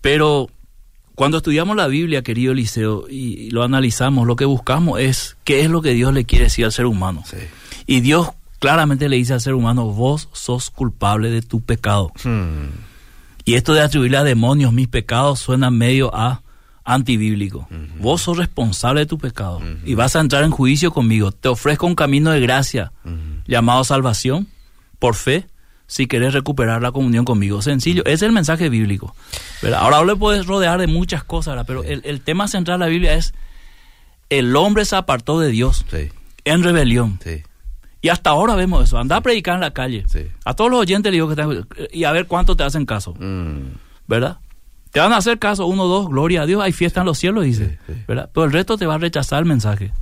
[0.02, 0.50] Pero
[1.16, 5.62] cuando estudiamos la Biblia, querido Eliseo, y, y lo analizamos, lo que buscamos es qué
[5.62, 7.24] es lo que Dios le quiere decir al ser humano.
[7.26, 7.38] sí.
[7.86, 8.30] Y Dios
[8.64, 12.14] claramente le dice al ser humano, vos sos culpable de tu pecado.
[12.24, 12.70] Mm,
[13.44, 16.42] Y esto de atribuirle a demonios mis pecados suena medio a
[16.86, 17.68] antibíblico.
[18.00, 21.32] Vos sos responsable de tu pecado y vas a entrar en juicio conmigo.
[21.34, 22.94] Te ofrezco un camino de gracia
[23.46, 24.48] llamado salvación
[24.98, 25.46] por fe
[25.88, 27.62] si querés recuperar la comunión conmigo.
[27.62, 29.14] Sencillo, ese es el mensaje bíblico.
[29.62, 29.80] ¿verdad?
[29.82, 31.66] Ahora le puedes rodear de muchas cosas, ¿verdad?
[31.68, 33.34] pero el, el tema central de la Biblia es
[34.30, 36.10] el hombre se apartó de Dios Sí,
[36.46, 37.20] en rebelión.
[37.24, 37.44] sí.
[38.04, 39.00] Y hasta ahora vemos eso.
[39.00, 40.04] Anda a predicar en la calle.
[40.08, 40.28] Sí.
[40.44, 43.14] A todos los oyentes le digo que están, y a ver cuánto te hacen caso.
[43.18, 43.60] Mm,
[44.08, 44.40] ¿verdad?
[44.92, 47.46] Te van a hacer caso, uno, dos, gloria a Dios, hay fiesta en los cielos,
[47.46, 48.04] dice, Sí, sí.
[48.06, 48.30] ¿verdad?
[48.34, 49.94] Pero el resto te va a rechazar el mensaje.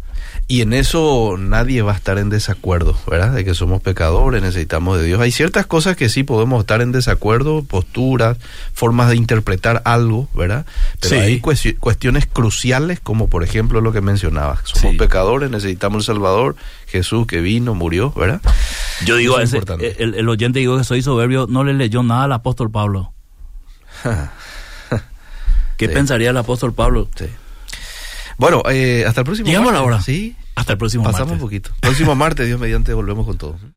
[0.47, 3.32] Y en eso nadie va a estar en desacuerdo, ¿verdad?
[3.34, 5.22] De que somos pecadores, necesitamos de Dios.
[5.22, 8.38] Hay ciertas cosas que sí podemos estar en desacuerdo, posturas,
[8.74, 10.66] formas de interpretar algo, ¿verdad?
[10.99, 11.22] Pero Sí.
[11.22, 14.59] hay cuestion- cuestiones cruciales, como por ejemplo lo que mencionabas.
[14.66, 14.97] Somos Sí.
[14.97, 16.55] pecadores, necesitamos el Salvador,
[16.88, 18.41] Jesús que vino, murió, ¿verdad?
[19.05, 22.03] Yo digo, Eso es ese- el, el oyente digo que soy soberbio, no le leyó
[22.03, 23.14] nada al apóstol Pablo.
[25.78, 25.93] ¿Qué Sí.
[25.93, 27.07] pensaría el apóstol Pablo?
[27.16, 27.26] Sí.
[28.42, 29.94] Bueno, eh, hasta el próximo Llegamos a la martes.
[29.96, 30.02] hora.
[30.04, 31.34] Sí, Hasta el próximo pasamos martes.
[31.44, 31.72] un poquito.
[31.80, 33.56] Próximo martes, Dios mediante, volvemos con todo.